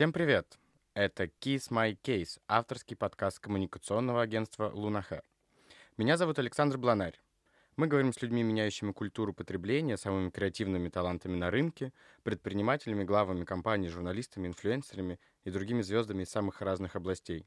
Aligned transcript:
Всем 0.00 0.14
привет! 0.14 0.58
Это 0.94 1.24
Kiss 1.24 1.70
My 1.70 1.94
Case, 2.02 2.40
авторский 2.48 2.96
подкаст 2.96 3.38
коммуникационного 3.38 4.22
агентства 4.22 4.70
«Лунахэ». 4.72 5.20
Меня 5.98 6.16
зовут 6.16 6.38
Александр 6.38 6.78
Бланарь. 6.78 7.20
Мы 7.76 7.86
говорим 7.86 8.14
с 8.14 8.22
людьми, 8.22 8.42
меняющими 8.42 8.92
культуру 8.92 9.34
потребления, 9.34 9.98
самыми 9.98 10.30
креативными 10.30 10.88
талантами 10.88 11.36
на 11.36 11.50
рынке, 11.50 11.92
предпринимателями, 12.22 13.04
главами 13.04 13.44
компаний, 13.44 13.88
журналистами, 13.88 14.48
инфлюенсерами 14.48 15.20
и 15.44 15.50
другими 15.50 15.82
звездами 15.82 16.22
из 16.22 16.30
самых 16.30 16.62
разных 16.62 16.96
областей. 16.96 17.46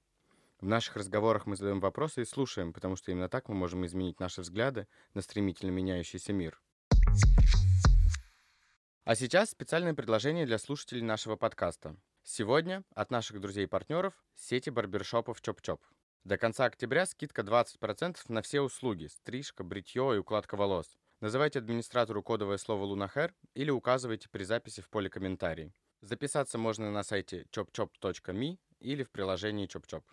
В 0.61 0.67
наших 0.67 0.95
разговорах 0.95 1.47
мы 1.47 1.55
задаем 1.55 1.79
вопросы 1.79 2.21
и 2.21 2.25
слушаем, 2.25 2.71
потому 2.71 2.95
что 2.97 3.11
именно 3.11 3.29
так 3.29 3.49
мы 3.49 3.55
можем 3.55 3.83
изменить 3.87 4.19
наши 4.19 4.41
взгляды 4.41 4.87
на 5.15 5.23
стремительно 5.23 5.71
меняющийся 5.71 6.33
мир. 6.33 6.61
А 9.05 9.15
сейчас 9.15 9.49
специальное 9.49 9.95
предложение 9.95 10.45
для 10.45 10.59
слушателей 10.59 11.01
нашего 11.01 11.35
подкаста. 11.35 11.95
Сегодня 12.25 12.85
от 12.95 13.11
наших 13.11 13.41
друзей 13.41 13.65
и 13.65 13.67
партнеров 13.67 14.13
сети 14.33 14.69
барбершопов 14.69 15.41
Чоп-Чоп. 15.41 15.81
До 16.23 16.37
конца 16.37 16.63
октября 16.63 17.05
скидка 17.05 17.41
20% 17.41 18.17
на 18.29 18.41
все 18.41 18.61
услуги– 18.61 19.07
стрижка, 19.11 19.65
бритье 19.65 20.15
и 20.15 20.19
укладка 20.19 20.55
волос. 20.55 20.97
Называйте 21.19 21.59
администратору 21.59 22.23
кодовое 22.23 22.57
слово 22.57 22.85
«Лунахер» 22.85 23.35
или 23.55 23.71
указывайте 23.71 24.29
при 24.29 24.43
записи 24.43 24.81
в 24.81 24.89
поле 24.89 25.09
комментарий. 25.09 25.73
Записаться 25.99 26.57
можно 26.57 26.91
на 26.91 27.03
сайте 27.03 27.45
chopchop.me 27.51 28.57
или 28.79 29.03
в 29.03 29.11
приложении 29.11 29.67
ChopChop. 29.67 30.03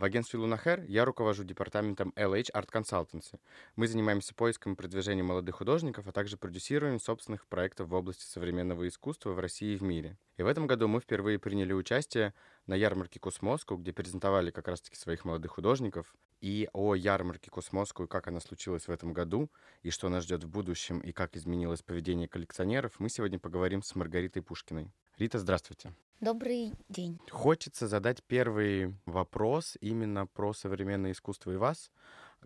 В 0.00 0.04
агентстве 0.04 0.38
Лунахер 0.38 0.82
я 0.88 1.04
руковожу 1.04 1.44
департаментом 1.44 2.14
LH 2.16 2.52
Art 2.54 2.70
Consultancy. 2.72 3.38
Мы 3.76 3.86
занимаемся 3.86 4.34
поиском 4.34 4.72
и 4.72 4.76
продвижением 4.76 5.26
молодых 5.26 5.56
художников, 5.56 6.08
а 6.08 6.12
также 6.12 6.38
продюсированием 6.38 6.98
собственных 6.98 7.46
проектов 7.46 7.90
в 7.90 7.92
области 7.92 8.24
современного 8.24 8.88
искусства 8.88 9.32
в 9.32 9.38
России 9.38 9.74
и 9.74 9.76
в 9.76 9.82
мире. 9.82 10.16
И 10.38 10.42
в 10.42 10.46
этом 10.46 10.66
году 10.66 10.88
мы 10.88 11.00
впервые 11.00 11.38
приняли 11.38 11.74
участие 11.74 12.32
на 12.66 12.72
ярмарке 12.72 13.20
Cosmoscow, 13.20 13.76
где 13.76 13.92
презентовали 13.92 14.50
как 14.50 14.68
раз-таки 14.68 14.96
своих 14.96 15.26
молодых 15.26 15.50
художников. 15.50 16.14
И 16.40 16.70
о 16.72 16.94
ярмарке 16.94 17.50
Cosmoscow, 17.50 18.08
как 18.08 18.26
она 18.26 18.40
случилась 18.40 18.88
в 18.88 18.90
этом 18.90 19.12
году, 19.12 19.50
и 19.82 19.90
что 19.90 20.08
нас 20.08 20.24
ждет 20.24 20.44
в 20.44 20.48
будущем, 20.48 21.00
и 21.00 21.12
как 21.12 21.36
изменилось 21.36 21.82
поведение 21.82 22.26
коллекционеров, 22.26 22.98
мы 23.00 23.10
сегодня 23.10 23.38
поговорим 23.38 23.82
с 23.82 23.94
Маргаритой 23.94 24.40
Пушкиной. 24.40 24.94
Рита, 25.20 25.38
здравствуйте. 25.38 25.92
Добрый 26.22 26.72
день. 26.88 27.18
Хочется 27.30 27.88
задать 27.88 28.22
первый 28.22 28.94
вопрос 29.04 29.76
именно 29.82 30.26
про 30.26 30.54
современное 30.54 31.12
искусство 31.12 31.50
и 31.50 31.56
вас. 31.56 31.90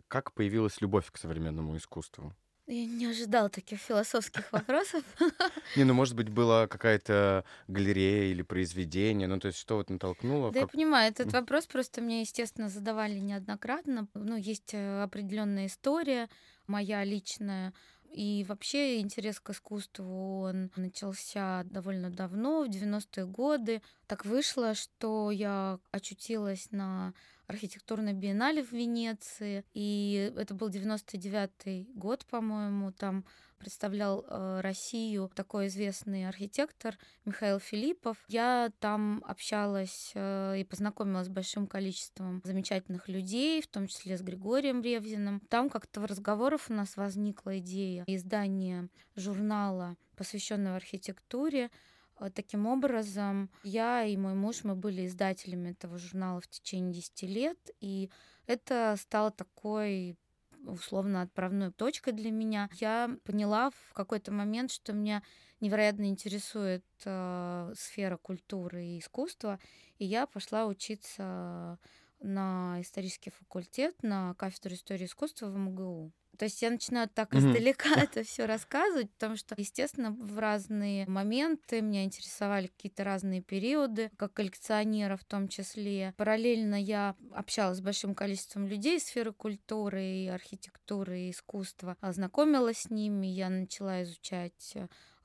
Как 0.08 0.32
появилась 0.32 0.80
любовь 0.80 1.08
к 1.12 1.16
современному 1.16 1.76
искусству? 1.76 2.34
Я 2.66 2.86
не 2.86 3.06
ожидал 3.06 3.48
таких 3.48 3.78
философских 3.78 4.50
вопросов. 4.50 5.04
Не, 5.76 5.84
ну, 5.84 5.94
может 5.94 6.16
быть, 6.16 6.30
была 6.30 6.66
какая-то 6.66 7.44
галерея 7.68 8.32
или 8.32 8.42
произведение, 8.42 9.28
ну, 9.28 9.38
то 9.38 9.48
есть 9.48 9.58
что 9.58 9.76
вот 9.76 9.88
натолкнуло? 9.90 10.50
Да, 10.50 10.60
я 10.60 10.66
понимаю, 10.66 11.12
этот 11.12 11.32
вопрос 11.32 11.66
просто 11.66 12.00
мне, 12.00 12.22
естественно, 12.22 12.68
задавали 12.68 13.20
неоднократно. 13.20 14.08
Ну, 14.14 14.36
есть 14.36 14.72
э, 14.72 15.02
определенная 15.02 15.66
история 15.66 16.28
моя 16.66 17.04
личная, 17.04 17.74
и 18.14 18.44
вообще 18.44 19.00
интерес 19.00 19.40
к 19.40 19.50
искусству, 19.50 20.42
он 20.42 20.70
начался 20.76 21.64
довольно 21.64 22.10
давно, 22.10 22.62
в 22.62 22.68
90-е 22.68 23.26
годы. 23.26 23.82
Так 24.06 24.24
вышло, 24.24 24.74
что 24.74 25.32
я 25.32 25.80
очутилась 25.90 26.70
на 26.70 27.12
архитектурной 27.48 28.12
биеннале 28.12 28.62
в 28.62 28.70
Венеции, 28.70 29.64
и 29.74 30.32
это 30.36 30.54
был 30.54 30.68
99-й 30.68 31.88
год, 31.94 32.24
по-моему, 32.26 32.92
там 32.92 33.24
представлял 33.58 34.24
э, 34.26 34.60
Россию 34.60 35.30
такой 35.34 35.68
известный 35.68 36.28
архитектор 36.28 36.96
Михаил 37.24 37.58
Филиппов. 37.58 38.16
Я 38.28 38.70
там 38.80 39.22
общалась 39.26 40.12
э, 40.14 40.60
и 40.60 40.64
познакомилась 40.64 41.26
с 41.26 41.30
большим 41.30 41.66
количеством 41.66 42.40
замечательных 42.44 43.08
людей, 43.08 43.62
в 43.62 43.66
том 43.66 43.86
числе 43.86 44.16
с 44.16 44.22
Григорием 44.22 44.82
Ревзиным. 44.82 45.40
Там 45.48 45.70
как-то 45.70 46.00
в 46.00 46.04
разговорах 46.04 46.62
у 46.68 46.72
нас 46.72 46.96
возникла 46.96 47.58
идея 47.58 48.04
издания 48.06 48.88
журнала, 49.16 49.96
посвященного 50.16 50.76
архитектуре. 50.76 51.70
Э, 52.18 52.30
таким 52.30 52.66
образом, 52.66 53.50
я 53.62 54.04
и 54.04 54.16
мой 54.16 54.34
муж, 54.34 54.64
мы 54.64 54.74
были 54.74 55.06
издателями 55.06 55.70
этого 55.70 55.98
журнала 55.98 56.40
в 56.40 56.48
течение 56.48 56.94
10 56.94 57.22
лет, 57.22 57.70
и 57.80 58.10
это 58.46 58.96
стало 58.98 59.30
такой 59.30 60.18
условно 60.66 61.22
отправной 61.22 61.72
точкой 61.72 62.12
для 62.12 62.30
меня. 62.30 62.68
Я 62.74 63.16
поняла 63.24 63.70
в 63.70 63.92
какой-то 63.94 64.32
момент, 64.32 64.70
что 64.72 64.92
меня 64.92 65.22
невероятно 65.60 66.04
интересует 66.08 66.84
э, 67.04 67.72
сфера 67.76 68.16
культуры 68.16 68.84
и 68.84 68.98
искусства, 68.98 69.58
и 69.98 70.04
я 70.04 70.26
пошла 70.26 70.66
учиться 70.66 71.78
на 72.20 72.80
исторический 72.80 73.30
факультет, 73.30 74.02
на 74.02 74.34
кафедру 74.34 74.74
истории 74.74 75.06
искусства 75.06 75.46
в 75.46 75.56
МГУ. 75.56 76.12
То 76.38 76.46
есть 76.46 76.60
я 76.62 76.70
начинаю 76.70 77.08
так 77.08 77.32
mm-hmm. 77.32 77.38
издалека 77.38 77.88
это 78.00 78.22
все 78.22 78.46
рассказывать, 78.46 79.10
потому 79.12 79.36
что, 79.36 79.54
естественно, 79.56 80.10
в 80.10 80.38
разные 80.38 81.06
моменты 81.06 81.80
меня 81.80 82.04
интересовали 82.04 82.68
какие-то 82.68 83.04
разные 83.04 83.42
периоды, 83.42 84.10
как 84.16 84.34
коллекционера 84.34 85.16
в 85.16 85.24
том 85.24 85.48
числе. 85.48 86.14
Параллельно 86.16 86.80
я 86.80 87.16
общалась 87.32 87.78
с 87.78 87.82
большим 87.82 88.14
количеством 88.14 88.66
людей 88.66 89.00
сферы 89.00 89.32
культуры 89.32 90.02
и 90.04 90.28
архитектуры 90.28 91.20
и 91.20 91.30
искусства, 91.30 91.96
ознакомилась 92.00 92.78
с 92.78 92.90
ними, 92.90 93.26
я 93.26 93.48
начала 93.48 94.02
изучать 94.02 94.76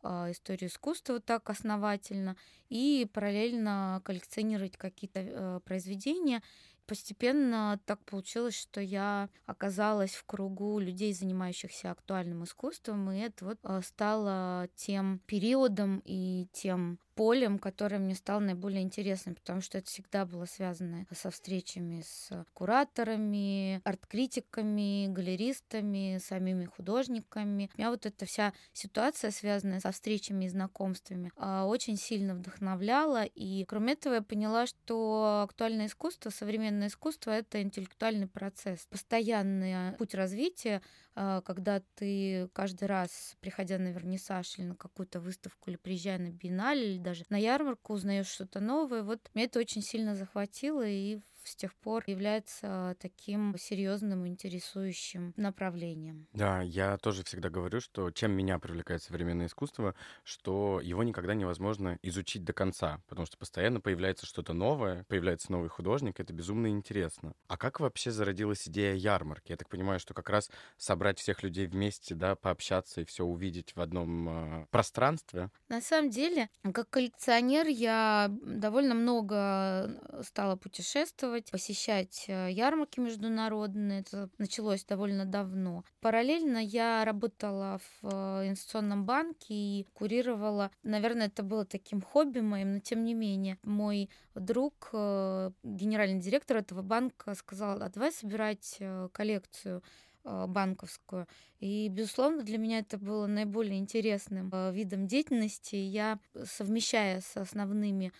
а, 0.01 0.31
историю 0.31 0.69
искусства 0.69 1.19
так 1.19 1.49
основательно 1.49 2.37
и 2.69 3.09
параллельно 3.11 4.01
коллекционировать 4.05 4.77
какие-то 4.77 5.19
э, 5.19 5.59
произведения 5.65 6.41
постепенно 6.89 7.79
так 7.85 8.03
получилось, 8.03 8.59
что 8.59 8.81
я 8.81 9.29
оказалась 9.45 10.15
в 10.15 10.25
кругу 10.25 10.79
людей, 10.79 11.13
занимающихся 11.13 11.91
актуальным 11.91 12.43
искусством, 12.43 13.11
и 13.11 13.19
это 13.19 13.45
вот 13.45 13.59
э, 13.63 13.81
стало 13.83 14.67
тем 14.75 15.19
периодом 15.27 16.01
и 16.03 16.47
тем 16.51 16.97
полем, 17.19 17.59
которое 17.59 17.99
мне 17.99 18.15
стало 18.15 18.39
наиболее 18.39 18.81
интересным, 18.81 19.35
потому 19.35 19.59
что 19.59 19.77
это 19.77 19.87
всегда 19.87 20.25
было 20.25 20.45
связано 20.45 21.05
со 21.11 21.29
встречами 21.29 22.01
с 22.07 22.45
кураторами, 22.53 23.81
арт-критиками, 23.83 25.07
галеристами, 25.09 26.21
самими 26.23 26.63
художниками. 26.63 27.69
Меня 27.75 27.89
вот 27.89 28.05
эта 28.05 28.25
вся 28.25 28.53
ситуация, 28.71 29.31
связанная 29.31 29.81
со 29.81 29.91
встречами 29.91 30.45
и 30.45 30.47
знакомствами, 30.47 31.33
а, 31.35 31.65
очень 31.65 31.97
сильно 31.97 32.35
вдохновляла. 32.35 33.25
И 33.25 33.65
кроме 33.65 33.93
этого 33.93 34.13
я 34.13 34.21
поняла, 34.21 34.65
что 34.65 35.41
актуальное 35.43 35.87
искусство, 35.87 36.29
современное 36.29 36.87
искусство— 36.87 37.31
это 37.37 37.61
интеллектуальный 37.61 38.27
процесс, 38.27 38.87
постоянный 38.89 39.91
путь 39.97 40.15
развития, 40.15 40.81
а, 41.08 41.08
когда 41.45 41.81
ты 41.95 42.49
каждый 42.53 42.85
раз, 42.87 43.35
приходя 43.41 43.77
на 43.77 43.89
вернисаж 43.91 44.57
или 44.57 44.65
на 44.67 44.75
какую-то 44.75 45.19
выставку, 45.19 45.69
или 45.69 45.77
приезжая 45.77 46.17
на 46.19 46.31
биеннале, 46.31 46.93
или 46.95 46.99
даже 46.99 47.25
на 47.29 47.37
ярмарку, 47.37 47.93
узнаешь 47.93 48.27
что-то 48.27 48.59
новое. 48.59 49.03
Вот 49.03 49.19
меня 49.33 49.45
это 49.45 49.59
очень 49.59 49.81
сильно 49.81 50.15
захватило, 50.15 50.85
и 50.87 51.19
с 51.49 51.55
тех 51.55 51.75
пор 51.75 52.03
является 52.07 52.95
таким 52.99 53.55
серьезным, 53.57 54.27
интересующим 54.27 55.33
направлением. 55.35 56.27
Да, 56.33 56.61
я 56.61 56.97
тоже 56.97 57.23
всегда 57.23 57.49
говорю, 57.49 57.81
что 57.81 58.11
чем 58.11 58.31
меня 58.31 58.59
привлекает 58.59 59.01
современное 59.03 59.47
искусство, 59.47 59.95
что 60.23 60.79
его 60.81 61.03
никогда 61.03 61.33
невозможно 61.33 61.97
изучить 62.03 62.43
до 62.43 62.53
конца, 62.53 63.01
потому 63.07 63.25
что 63.25 63.37
постоянно 63.37 63.81
появляется 63.81 64.25
что-то 64.25 64.53
новое, 64.53 65.05
появляется 65.07 65.51
новый 65.51 65.69
художник, 65.69 66.19
это 66.19 66.33
безумно 66.33 66.67
интересно. 66.67 67.33
А 67.47 67.57
как 67.57 67.79
вообще 67.79 68.11
зародилась 68.11 68.67
идея 68.67 68.93
ярмарки? 68.93 69.51
Я 69.51 69.57
так 69.57 69.69
понимаю, 69.69 69.99
что 69.99 70.13
как 70.13 70.29
раз 70.29 70.49
собрать 70.77 71.19
всех 71.19 71.43
людей 71.43 71.67
вместе, 71.67 72.15
да, 72.15 72.35
пообщаться 72.35 73.01
и 73.01 73.05
все 73.05 73.23
увидеть 73.25 73.75
в 73.75 73.81
одном 73.81 74.29
э, 74.29 74.65
пространстве. 74.69 75.49
На 75.67 75.81
самом 75.81 76.09
деле, 76.09 76.49
как 76.73 76.89
коллекционер 76.89 77.67
я 77.67 78.27
довольно 78.29 78.93
много 78.93 80.21
стала 80.23 80.55
путешествовать, 80.55 81.38
путешествовать, 81.39 81.51
посещать 81.51 82.25
э, 82.27 82.51
ярмарки 82.51 82.99
международные. 82.99 84.01
Это 84.01 84.29
началось 84.37 84.85
довольно 84.85 85.25
давно. 85.25 85.83
Параллельно 86.01 86.57
я 86.57 87.05
работала 87.05 87.79
в 87.79 88.07
э, 88.07 88.47
инвестиционном 88.47 89.05
банке 89.05 89.53
и 89.53 89.87
курировала. 89.93 90.71
Наверное, 90.83 91.27
это 91.27 91.43
было 91.43 91.65
таким 91.65 92.01
хобби 92.01 92.39
моим, 92.39 92.73
но 92.73 92.79
тем 92.79 93.03
не 93.03 93.13
менее. 93.13 93.57
Мой 93.63 94.09
друг, 94.35 94.89
э, 94.93 95.51
генеральный 95.63 96.21
директор 96.21 96.57
этого 96.57 96.81
банка, 96.81 97.35
сказал, 97.35 97.81
а 97.81 97.89
давай 97.89 98.11
собирать 98.11 98.79
коллекцию 99.11 99.83
банковскую. 100.25 101.27
И, 101.59 101.87
безусловно, 101.87 102.43
для 102.43 102.57
меня 102.57 102.79
это 102.79 102.97
было 102.97 103.25
наиболее 103.25 103.79
интересным 103.79 104.51
видом 104.71 105.07
деятельности. 105.07 105.75
Я, 105.75 106.19
совмещая 106.43 107.21
с 107.21 107.37
основными 107.37 108.11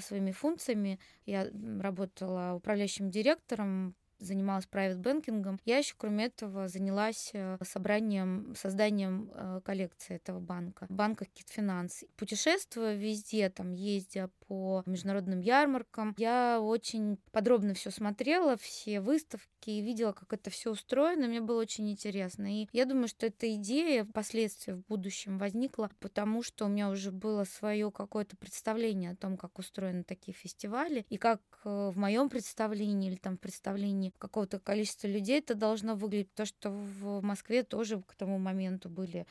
своими 0.00 0.32
функциями. 0.32 0.98
Я 1.26 1.48
работала 1.80 2.54
управляющим 2.54 3.10
директором 3.10 3.94
занималась 4.18 4.66
private 4.70 4.98
банкингом, 4.98 5.60
я 5.64 5.78
еще, 5.78 5.94
кроме 5.96 6.26
этого, 6.26 6.68
занялась 6.68 7.30
э, 7.32 7.58
собранием, 7.62 8.54
созданием 8.56 9.30
э, 9.32 9.60
коллекции 9.64 10.16
этого 10.16 10.40
банка, 10.40 10.86
банка 10.88 11.24
Китфинанс. 11.26 12.04
Путешествуя 12.16 12.94
везде, 12.94 13.48
там, 13.50 13.72
ездя 13.72 14.30
по 14.48 14.82
международным 14.86 15.40
ярмаркам, 15.40 16.14
я 16.16 16.58
очень 16.60 17.18
подробно 17.32 17.74
все 17.74 17.90
смотрела, 17.90 18.56
все 18.56 19.00
выставки, 19.00 19.70
видела, 19.70 20.12
как 20.12 20.32
это 20.32 20.50
все 20.50 20.72
устроено, 20.72 21.28
мне 21.28 21.40
было 21.40 21.60
очень 21.60 21.90
интересно. 21.90 22.62
И 22.62 22.68
я 22.72 22.86
думаю, 22.86 23.08
что 23.08 23.26
эта 23.26 23.54
идея 23.56 24.04
впоследствии 24.04 24.72
в 24.72 24.82
будущем 24.86 25.38
возникла, 25.38 25.90
потому 26.00 26.42
что 26.42 26.64
у 26.64 26.68
меня 26.68 26.88
уже 26.88 27.12
было 27.12 27.44
свое 27.44 27.92
какое-то 27.92 28.36
представление 28.36 29.12
о 29.12 29.16
том, 29.16 29.36
как 29.36 29.58
устроены 29.58 30.02
такие 30.02 30.32
фестивали, 30.32 31.04
и 31.10 31.18
как 31.18 31.42
э, 31.64 31.90
в 31.92 31.98
моем 31.98 32.30
представлении 32.30 33.10
или 33.10 33.16
там 33.16 33.36
в 33.36 33.40
представлении 33.40 34.14
какого-то 34.18 34.58
количества 34.58 35.06
людей 35.06 35.40
это 35.40 35.54
должно 35.54 35.94
выглядеть. 35.94 36.34
То, 36.34 36.46
что 36.46 36.70
в 36.70 37.22
Москве 37.22 37.62
тоже 37.62 38.00
к 38.00 38.14
тому 38.14 38.38
моменту 38.38 38.88
были 38.88 39.26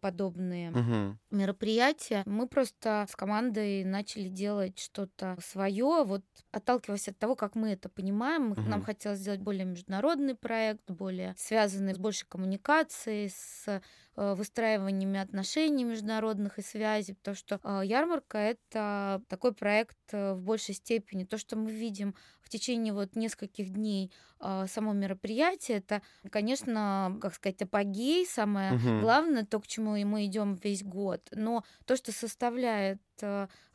подобные 0.00 0.70
угу. 0.70 1.18
мероприятия. 1.30 2.22
Мы 2.26 2.48
просто 2.48 3.06
с 3.10 3.16
командой 3.16 3.84
начали 3.84 4.28
делать 4.28 4.78
что-то 4.78 5.36
свое, 5.42 6.04
вот 6.04 6.24
отталкиваясь 6.52 7.08
от 7.08 7.18
того, 7.18 7.34
как 7.36 7.54
мы 7.54 7.70
это 7.70 7.88
понимаем. 7.88 8.52
Угу. 8.52 8.62
Нам 8.62 8.82
хотелось 8.82 9.18
сделать 9.18 9.40
более 9.40 9.64
международный 9.64 10.34
проект, 10.34 10.90
более 10.90 11.34
связанный 11.36 11.94
с 11.94 11.98
большей 11.98 12.26
коммуникацией, 12.26 13.30
с 13.30 13.66
Э, 13.66 13.80
выстраиваниями 14.16 15.20
отношений 15.20 15.84
международных 15.84 16.58
и 16.58 16.62
связей, 16.62 17.14
потому 17.14 17.36
что 17.36 17.60
э, 17.62 17.82
ярмарка 17.84 18.38
это 18.38 19.22
такой 19.28 19.52
проект 19.52 19.98
э, 20.12 20.34
в 20.34 20.42
большей 20.42 20.74
степени. 20.74 21.24
То, 21.24 21.38
что 21.38 21.56
мы 21.56 21.70
видим 21.70 22.14
в 22.40 22.48
течение 22.48 22.92
вот 22.92 23.16
нескольких 23.16 23.70
дней 23.70 24.12
само 24.38 24.92
мероприятие, 24.92 25.78
это, 25.78 26.02
конечно, 26.30 27.18
как 27.22 27.34
сказать, 27.34 27.60
апогей, 27.62 28.26
самое 28.26 28.74
угу. 28.74 29.00
главное, 29.00 29.46
то, 29.46 29.58
к 29.58 29.66
чему 29.66 29.96
мы 30.04 30.26
идем 30.26 30.54
весь 30.62 30.84
год. 30.84 31.22
Но 31.32 31.64
то, 31.86 31.96
что 31.96 32.12
составляет 32.12 33.00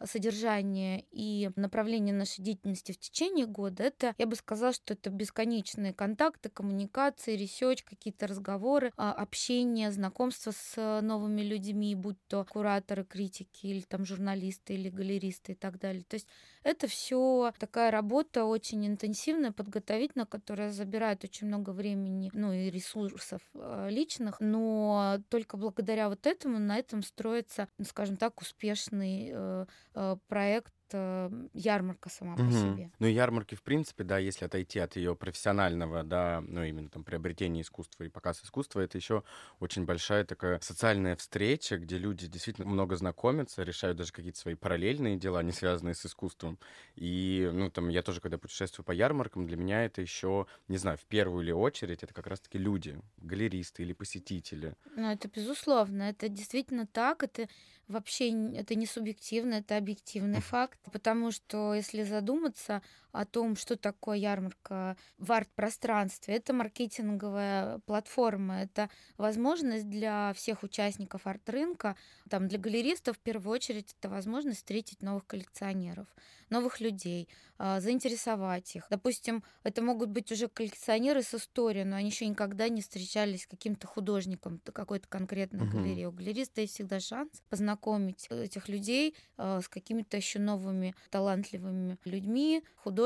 содержание 0.03 1.05
и 1.11 1.49
направление 1.55 2.13
нашей 2.13 2.41
деятельности 2.41 2.91
в 2.91 2.99
течение 2.99 3.45
года, 3.45 3.83
это, 3.83 4.13
я 4.17 4.25
бы 4.25 4.35
сказала, 4.35 4.73
что 4.73 4.93
это 4.93 5.09
бесконечные 5.09 5.93
контакты, 5.93 6.49
коммуникации, 6.49 7.35
research, 7.35 7.83
какие-то 7.83 8.27
разговоры, 8.27 8.91
а, 8.97 9.13
общение, 9.13 9.91
знакомство 9.91 10.51
с 10.51 11.01
новыми 11.01 11.41
людьми, 11.41 11.95
будь 11.95 12.17
то 12.27 12.45
кураторы, 12.45 13.05
критики 13.05 13.67
или 13.67 13.81
там 13.81 14.05
журналисты 14.05 14.73
или 14.73 14.89
галеристы 14.89 15.53
и 15.53 15.55
так 15.55 15.79
далее. 15.79 16.03
То 16.03 16.15
есть 16.15 16.27
это 16.63 16.88
все 16.88 17.51
такая 17.57 17.91
работа 17.91 18.45
очень 18.45 18.85
интенсивная, 18.85 19.51
подготовительная, 19.51 20.25
которая 20.25 20.71
забирает 20.71 21.23
очень 21.23 21.47
много 21.47 21.71
времени, 21.71 22.29
ну 22.33 22.51
и 22.53 22.69
ресурсов 22.69 23.41
а, 23.53 23.88
личных, 23.89 24.39
но 24.39 25.19
только 25.29 25.57
благодаря 25.57 26.09
вот 26.09 26.27
этому 26.27 26.59
на 26.59 26.77
этом 26.77 27.03
строится, 27.03 27.67
ну, 27.77 27.85
скажем 27.85 28.17
так, 28.17 28.41
успешный 28.41 29.30
э, 29.33 29.65
э, 29.95 30.15
проект 30.27 30.73
Эм, 30.93 31.49
ярмарка 31.53 32.09
сама 32.09 32.33
угу. 32.33 32.45
по 32.45 32.51
себе. 32.51 32.91
Ну, 32.99 33.07
ярмарки, 33.07 33.55
в 33.55 33.63
принципе, 33.63 34.03
да, 34.03 34.17
если 34.17 34.45
отойти 34.45 34.79
от 34.79 34.95
ее 34.95 35.15
профессионального, 35.15 36.03
да, 36.03 36.43
ну, 36.45 36.63
именно 36.63 36.89
там 36.89 37.03
приобретения 37.03 37.61
искусства 37.61 38.03
и 38.03 38.09
показ 38.09 38.43
искусства, 38.43 38.81
это 38.81 38.97
еще 38.97 39.23
очень 39.59 39.85
большая 39.85 40.25
такая 40.25 40.59
социальная 40.61 41.15
встреча, 41.15 41.77
где 41.77 41.97
люди 41.97 42.27
действительно 42.27 42.67
много 42.67 42.95
знакомятся, 42.95 43.63
решают 43.63 43.97
даже 43.97 44.11
какие-то 44.11 44.39
свои 44.39 44.55
параллельные 44.55 45.17
дела, 45.17 45.43
не 45.43 45.51
связанные 45.51 45.95
с 45.95 46.05
искусством. 46.05 46.59
И, 46.95 47.49
ну, 47.53 47.69
там, 47.69 47.89
я 47.89 48.01
тоже, 48.01 48.21
когда 48.21 48.37
путешествую 48.37 48.85
по 48.85 48.91
ярмаркам, 48.91 49.47
для 49.47 49.57
меня 49.57 49.85
это 49.85 50.01
еще, 50.01 50.47
не 50.67 50.77
знаю, 50.77 50.97
в 50.97 51.05
первую 51.05 51.43
или 51.43 51.51
очередь, 51.51 52.03
это 52.03 52.13
как 52.13 52.27
раз-таки 52.27 52.57
люди, 52.57 52.99
галеристы 53.17 53.83
или 53.83 53.93
посетители. 53.93 54.75
Ну, 54.95 55.11
это 55.11 55.29
безусловно, 55.29 56.03
это 56.03 56.29
действительно 56.29 56.87
так, 56.87 57.23
это 57.23 57.47
вообще 57.91 58.31
это 58.55 58.75
не 58.75 58.85
субъективно, 58.85 59.55
это 59.55 59.77
объективный 59.77 60.41
факт, 60.41 60.79
потому 60.91 61.31
что 61.31 61.73
если 61.73 62.03
задуматься 62.03 62.81
о 63.11 63.25
том, 63.25 63.55
что 63.55 63.75
такое 63.75 64.17
ярмарка 64.17 64.97
в 65.17 65.31
арт-пространстве, 65.31 66.35
это 66.35 66.53
маркетинговая 66.53 67.79
платформа, 67.79 68.61
это 68.61 68.89
возможность 69.17 69.89
для 69.89 70.33
всех 70.33 70.63
участников 70.63 71.27
арт-рынка, 71.27 71.95
там 72.29 72.47
для 72.47 72.57
галеристов 72.57 73.17
в 73.17 73.19
первую 73.19 73.53
очередь 73.53 73.95
это 73.99 74.09
возможность 74.09 74.59
встретить 74.59 75.01
новых 75.01 75.25
коллекционеров, 75.27 76.07
новых 76.49 76.79
людей, 76.79 77.27
а, 77.63 77.79
заинтересовать 77.79 78.75
их. 78.75 78.87
Допустим, 78.89 79.43
это 79.63 79.83
могут 79.83 80.09
быть 80.09 80.31
уже 80.31 80.47
коллекционеры 80.47 81.21
с 81.21 81.33
историей, 81.35 81.83
но 81.83 81.95
они 81.95 82.09
еще 82.09 82.25
никогда 82.25 82.69
не 82.69 82.81
встречались 82.81 83.43
с 83.43 83.47
каким-то 83.47 83.85
художником 83.85 84.59
какой-то 84.73 85.07
конкретной 85.07 85.67
угу. 85.67 85.77
галереи. 85.77 86.05
У 86.05 86.11
галериста 86.11 86.61
есть 86.61 86.73
всегда 86.73 86.99
шанс 86.99 87.29
познакомить 87.49 88.25
этих 88.31 88.67
людей 88.67 89.15
а, 89.37 89.61
с 89.61 89.67
какими-то 89.67 90.17
еще 90.17 90.39
новыми 90.39 90.95
талантливыми 91.11 91.99
людьми, 92.03 92.63
художниками. 92.77 93.00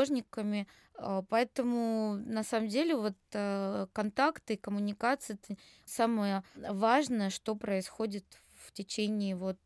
А, 0.97 1.23
поэтому 1.29 2.15
на 2.25 2.43
самом 2.43 2.67
деле 2.69 2.95
вот 2.95 3.15
э, 3.33 3.87
контакты, 3.93 4.57
коммуникация 4.57 5.37
это 5.41 5.59
самое 5.85 6.43
важное, 6.55 7.29
что 7.29 7.55
происходит 7.55 8.25
в 8.53 8.71
течение 8.71 9.35
вот 9.35 9.57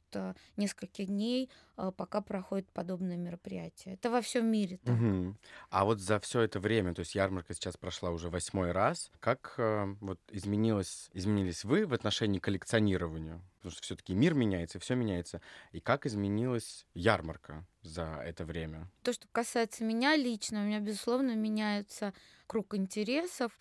нескольких 0.58 1.08
дней, 1.08 1.50
э, 1.78 1.92
пока 1.96 2.22
проходит 2.22 2.70
подобное 2.72 3.18
мероприятие. 3.18 3.96
Это 3.96 4.10
во 4.10 4.22
всем 4.22 4.46
мире. 4.48 4.80
Так. 4.84 4.96
Угу. 4.96 5.36
А 5.70 5.86
вот 5.86 6.00
за 6.00 6.20
все 6.20 6.42
это 6.42 6.60
время, 6.60 6.94
то 6.94 7.02
есть 7.02 7.16
ярмарка 7.16 7.54
сейчас 7.54 7.78
прошла 7.78 8.12
уже 8.12 8.30
восьмой 8.30 8.72
раз, 8.72 9.12
как 9.20 9.56
э, 9.58 9.96
вот 10.02 10.20
изменилось, 10.32 11.10
изменились 11.14 11.64
вы 11.64 11.86
в 11.86 11.94
отношении 11.94 12.40
коллекционирования? 12.40 13.42
Потому 13.58 13.72
что 13.74 13.82
все-таки 13.84 14.14
мир 14.14 14.34
меняется, 14.36 14.80
все 14.80 14.96
меняется. 14.96 15.42
И 15.74 15.82
как 15.82 16.06
изменилась 16.06 16.86
ярмарка 16.94 17.66
за 17.82 18.22
это 18.26 18.46
время? 18.46 18.88
То, 19.04 19.12
что 19.12 19.28
касается 19.32 19.84
меня 19.84 20.16
лично, 20.16 20.62
у 20.62 20.66
меня, 20.66 20.80
безусловно, 20.80 21.36
меняется 21.36 22.14
круг 22.48 22.74
интересов. 22.76 23.52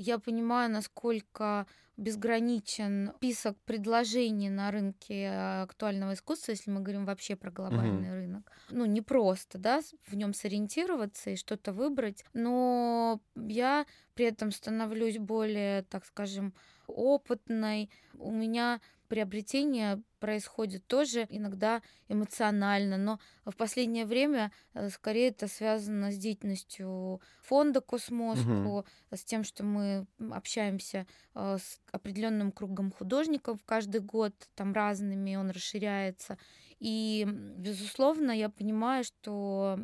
Я 0.00 0.18
понимаю, 0.18 0.70
насколько 0.70 1.66
безграничен 1.98 3.12
список 3.16 3.58
предложений 3.66 4.48
на 4.48 4.70
рынке 4.70 5.24
э, 5.24 5.62
актуального 5.62 6.14
искусства, 6.14 6.52
если 6.52 6.70
мы 6.70 6.80
говорим 6.80 7.04
вообще 7.04 7.36
про 7.36 7.50
глобальный 7.50 8.08
угу. 8.08 8.14
рынок. 8.14 8.52
Ну, 8.70 8.86
не 8.86 9.02
просто, 9.02 9.58
да, 9.58 9.82
в 10.06 10.16
нем 10.16 10.32
сориентироваться 10.32 11.30
и 11.30 11.36
что-то 11.36 11.74
выбрать, 11.74 12.24
но 12.32 13.20
я 13.36 13.84
при 14.14 14.24
этом 14.24 14.52
становлюсь 14.52 15.18
более, 15.18 15.82
так 15.82 16.06
скажем, 16.06 16.54
опытной. 16.86 17.90
У 18.14 18.32
меня 18.32 18.80
приобретение 19.08 20.02
происходит 20.20 20.86
тоже 20.86 21.26
иногда 21.30 21.82
эмоционально, 22.08 22.96
но 22.96 23.18
в 23.44 23.56
последнее 23.56 24.04
время 24.04 24.52
э, 24.74 24.90
скорее 24.90 25.28
это 25.28 25.48
связано 25.48 26.12
с 26.12 26.16
деятельностью 26.16 27.20
фонда 27.42 27.80
Космоску, 27.80 28.50
угу. 28.50 28.86
с 29.10 29.24
тем, 29.24 29.42
что 29.42 29.64
мы 29.64 30.06
общаемся 30.30 31.06
э, 31.34 31.56
с 31.58 31.80
определенным 31.90 32.52
кругом 32.52 32.92
художников 32.92 33.58
каждый 33.64 34.00
год, 34.00 34.34
там 34.54 34.72
разными, 34.72 35.36
он 35.36 35.50
расширяется. 35.50 36.38
И, 36.78 37.26
безусловно, 37.28 38.30
я 38.30 38.48
понимаю, 38.48 39.04
что 39.04 39.78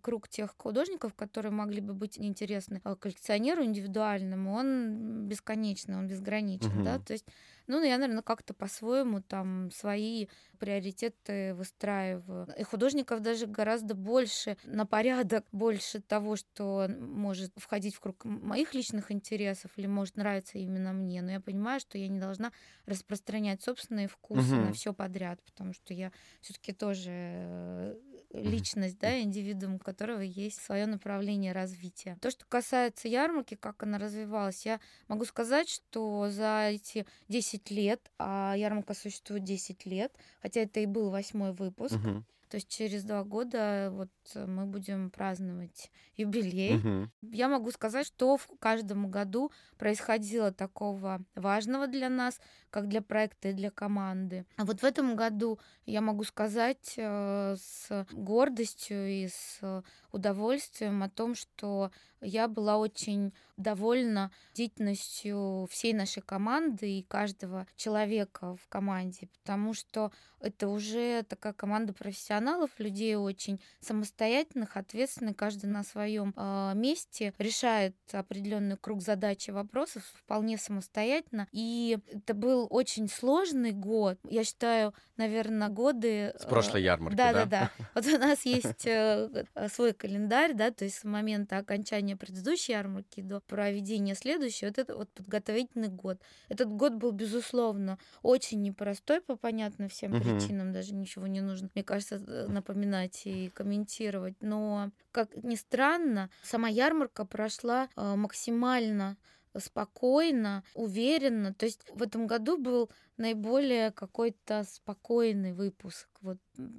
круг 0.00 0.28
тех 0.28 0.54
художников, 0.56 1.14
которые 1.14 1.52
могли 1.52 1.82
бы 1.82 1.92
быть 1.92 2.18
интересны 2.18 2.80
э, 2.84 2.96
коллекционеру 2.96 3.64
индивидуальному, 3.64 4.54
он 4.54 5.26
бесконечный, 5.28 5.96
он 5.96 6.06
безграничен, 6.06 6.78
угу. 6.78 6.84
да, 6.84 6.98
то 6.98 7.12
есть 7.12 7.26
ну, 7.68 7.84
я, 7.84 7.98
наверное, 7.98 8.22
как-то 8.22 8.54
по-своему 8.54 9.20
там 9.20 9.70
свои 9.78 10.26
приоритеты 10.58 11.54
выстраиваю. 11.54 12.48
И 12.58 12.62
художников 12.62 13.20
даже 13.20 13.46
гораздо 13.46 13.94
больше, 13.94 14.56
на 14.64 14.86
порядок 14.86 15.46
больше 15.52 16.00
того, 16.00 16.36
что 16.36 16.88
может 16.98 17.52
входить 17.56 17.94
в 17.94 18.00
круг 18.00 18.24
моих 18.24 18.74
личных 18.74 19.12
интересов 19.12 19.70
или 19.76 19.86
может 19.86 20.16
нравиться 20.16 20.58
именно 20.58 20.92
мне. 20.92 21.22
Но 21.22 21.30
я 21.30 21.40
понимаю, 21.40 21.80
что 21.80 21.96
я 21.96 22.08
не 22.08 22.18
должна 22.18 22.52
распространять 22.86 23.62
собственные 23.62 24.08
вкусы 24.08 24.54
угу. 24.54 24.66
на 24.66 24.72
все 24.72 24.92
подряд, 24.92 25.40
потому 25.44 25.72
что 25.72 25.94
я 25.94 26.12
все-таки 26.40 26.72
тоже 26.72 27.10
э, 27.10 27.96
личность, 28.32 28.98
да, 28.98 29.20
индивидуум, 29.20 29.76
у 29.76 29.78
которого 29.78 30.20
есть 30.20 30.60
свое 30.62 30.86
направление 30.86 31.52
развития. 31.52 32.18
То, 32.20 32.30
что 32.30 32.44
касается 32.46 33.08
ярмарки, 33.08 33.54
как 33.54 33.82
она 33.82 33.98
развивалась, 33.98 34.66
я 34.66 34.80
могу 35.08 35.24
сказать, 35.24 35.68
что 35.68 36.28
за 36.30 36.68
эти 36.72 37.06
10 37.28 37.70
лет, 37.70 38.10
а 38.18 38.54
ярмарка 38.56 38.94
существует 38.94 39.44
10 39.44 39.86
лет, 39.86 40.12
хотя 40.42 40.60
это 40.60 40.80
и 40.80 40.86
был 40.86 41.10
восьмой 41.10 41.52
выпуск, 41.52 41.96
угу. 41.96 42.24
То 42.48 42.56
есть 42.56 42.68
через 42.68 43.04
два 43.04 43.24
года 43.24 43.90
вот 43.92 44.10
мы 44.34 44.66
будем 44.66 45.10
праздновать 45.10 45.90
юбилей. 46.16 46.76
Мгм. 46.76 47.12
Я 47.22 47.48
могу 47.48 47.70
сказать, 47.70 48.06
что 48.06 48.36
в 48.36 48.48
каждом 48.58 49.10
году 49.10 49.52
происходило 49.76 50.52
такого 50.52 51.20
важного 51.34 51.86
для 51.86 52.08
нас, 52.08 52.40
как 52.70 52.88
для 52.88 53.02
проекта 53.02 53.48
и 53.48 53.52
для 53.52 53.70
команды. 53.70 54.46
А 54.56 54.64
вот 54.64 54.80
в 54.80 54.84
этом 54.84 55.16
году 55.16 55.58
я 55.86 56.00
могу 56.00 56.24
сказать 56.24 56.94
э, 56.96 57.56
с 57.56 58.06
гордостью 58.12 59.08
и 59.08 59.28
с 59.28 59.84
удовольствием 60.12 61.02
о 61.02 61.08
том, 61.08 61.34
что 61.34 61.90
я 62.20 62.48
была 62.48 62.78
очень 62.78 63.32
довольна 63.58 64.30
деятельностью 64.54 65.68
всей 65.70 65.92
нашей 65.92 66.22
команды 66.22 66.98
и 66.98 67.02
каждого 67.02 67.66
человека 67.76 68.56
в 68.56 68.68
команде, 68.68 69.28
потому 69.42 69.74
что 69.74 70.10
это 70.40 70.68
уже 70.68 71.24
такая 71.24 71.52
команда 71.52 71.92
профессионалов, 71.92 72.70
людей 72.78 73.16
очень 73.16 73.60
самостоятельных, 73.80 74.76
ответственных, 74.76 75.36
каждый 75.36 75.66
на 75.66 75.82
своем 75.82 76.32
э, 76.36 76.72
месте 76.74 77.34
решает 77.38 77.96
определенный 78.12 78.76
круг 78.76 79.02
задач 79.02 79.48
и 79.48 79.52
вопросов 79.52 80.04
вполне 80.14 80.56
самостоятельно. 80.56 81.48
И 81.50 81.98
это 82.12 82.34
был 82.34 82.66
очень 82.70 83.08
сложный 83.08 83.72
год. 83.72 84.18
Я 84.28 84.44
считаю, 84.44 84.94
наверное, 85.16 85.68
годы... 85.68 86.32
С 86.38 86.44
прошлой 86.44 86.82
ярмарки, 86.82 87.16
да? 87.16 87.32
да? 87.32 87.44
Да, 87.44 87.72
да, 87.78 87.86
Вот 87.94 88.06
у 88.06 88.18
нас 88.18 88.44
есть 88.44 88.86
э, 88.86 89.44
свой 89.72 89.92
календарь, 89.92 90.54
да, 90.54 90.70
то 90.70 90.84
есть 90.84 90.98
с 90.98 91.04
момента 91.04 91.58
окончания 91.58 92.16
предыдущей 92.16 92.72
ярмарки 92.72 93.20
до 93.20 93.40
проведения 93.48 94.14
следующей, 94.14 94.66
вот 94.66 94.78
это 94.78 94.94
вот 94.96 95.10
подготовительный 95.12 95.88
год. 95.88 96.22
Этот 96.48 96.68
год 96.68 96.94
был, 96.94 97.12
безусловно, 97.12 97.98
очень 98.22 98.62
непростой 98.62 99.20
по 99.20 99.36
понятным 99.36 99.88
всем 99.88 100.14
Мгм. 100.14 100.16
причинам, 100.16 100.72
даже 100.72 100.94
ничего 100.94 101.26
не 101.26 101.40
нужно, 101.40 101.70
мне 101.74 101.82
кажется, 101.82 102.18
напоминать 102.48 103.22
и 103.26 103.50
комментировать. 103.50 104.36
Но, 104.40 104.90
как 105.10 105.34
ни 105.36 105.56
странно, 105.56 106.30
сама 106.42 106.68
ярмарка 106.68 107.24
прошла 107.24 107.88
э, 107.96 108.14
максимально 108.14 109.16
спокойно, 109.56 110.62
уверенно. 110.74 111.54
То 111.54 111.66
есть 111.66 111.80
в 111.90 112.02
этом 112.02 112.26
году 112.26 112.58
был 112.58 112.90
наиболее 113.18 113.90
какой-то 113.92 114.64
спокойный 114.64 115.52
выпуск. 115.52 116.08
Вот 116.20 116.38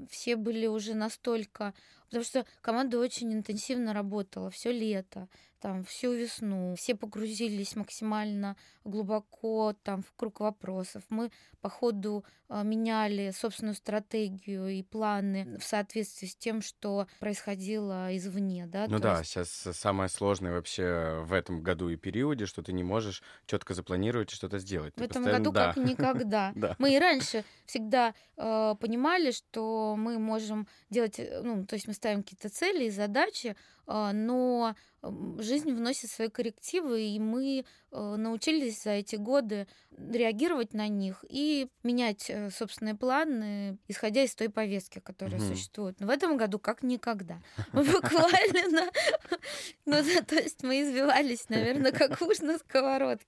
все 0.10 0.36
были 0.36 0.67
уже 0.67 0.93
настолько... 0.93 1.74
Потому 2.08 2.24
что 2.25 2.46
команда 2.62 2.98
очень 2.98 3.31
интенсивно 3.34 3.93
работала 3.93 4.50
все 4.50 4.72
лето, 4.72 5.29
там, 5.60 5.84
всю 5.84 6.12
весну. 6.13 6.74
Все 6.75 6.96
погрузились 6.96 7.75
максимально 7.75 8.58
глубоко 8.84 9.75
там, 9.84 10.01
в 10.01 10.12
круг 10.15 10.39
вопросов. 10.39 11.03
Мы 11.10 11.31
по 11.62 11.69
ходу 11.69 12.25
а, 12.48 12.63
меняли 12.63 13.29
собственную 13.31 13.75
стратегию 13.75 14.69
и 14.69 14.81
планы 14.81 15.58
в 15.60 15.63
соответствии 15.63 16.25
с 16.27 16.36
тем, 16.36 16.62
что 16.63 17.08
происходило 17.19 18.15
извне. 18.17 18.65
Да? 18.65 18.88
Ну 18.88 18.98
То 18.98 19.03
да, 19.03 19.19
есть 19.19 19.29
сейчас 19.31 19.50
самое 19.77 20.10
сложное 20.10 20.53
вообще 20.53 21.22
в 21.25 21.34
этом 21.34 21.62
году 21.62 21.89
и 21.89 21.96
периоде, 21.96 22.48
что 22.48 22.63
ты 22.63 22.74
не 22.74 22.84
можешь 22.84 23.22
четко 23.46 23.74
запланировать 23.75 24.31
и 24.31 24.36
что-то 24.36 24.58
сделать. 24.58 24.93
в 24.96 24.98
Ты 24.98 25.03
этом 25.03 25.24
постоянно- 25.24 25.39
году 25.46 25.51
да. 25.51 25.74
как 25.74 25.77
никогда. 25.86 26.28
Да. 26.29 26.75
Мы 26.77 26.93
и 26.93 27.00
раньше 27.00 27.43
всегда 27.65 28.13
э, 28.38 28.75
понимали, 28.79 29.31
что 29.31 29.95
мы 29.98 30.19
можем 30.19 30.67
делать, 30.89 31.19
э, 31.19 31.41
ну, 31.43 31.65
то 31.65 31.75
есть 31.75 31.88
мы 31.88 31.93
ставим 31.93 32.24
какие-то 32.24 32.50
цели 32.50 32.86
и 32.86 32.89
задачи, 32.89 33.55
но 33.93 34.75
м, 35.01 35.41
жизнь 35.41 35.72
вносит 35.74 36.12
свои 36.12 36.27
коррективы, 36.29 37.01
и 37.01 37.19
мы 37.19 37.65
э, 37.91 38.15
научились 38.17 38.84
за 38.84 38.91
эти 38.91 39.15
годы 39.15 39.67
реагировать 39.98 40.74
на 40.74 40.88
них 40.88 41.25
и 41.27 41.67
менять 41.84 42.29
э, 42.29 42.50
собственные 42.51 42.96
планы, 42.96 43.77
исходя 43.88 44.24
из 44.24 44.36
той 44.36 44.50
повестки, 44.50 45.00
которая 45.00 45.39
Мгм. 45.39 45.48
существует. 45.48 46.00
Но 46.00 46.08
в 46.08 46.10
этом 46.10 46.38
году 46.38 46.60
как 46.60 46.84
никогда. 46.84 47.41
Буквально, 47.74 48.91
ну, 49.86 49.96
то 50.27 50.36
есть 50.36 50.63
мы 50.63 50.81
извивались, 50.84 51.50
наверное, 51.50 51.91
как 51.91 52.22
уж 52.22 52.39
на 52.39 52.58
сковородке. 52.58 53.25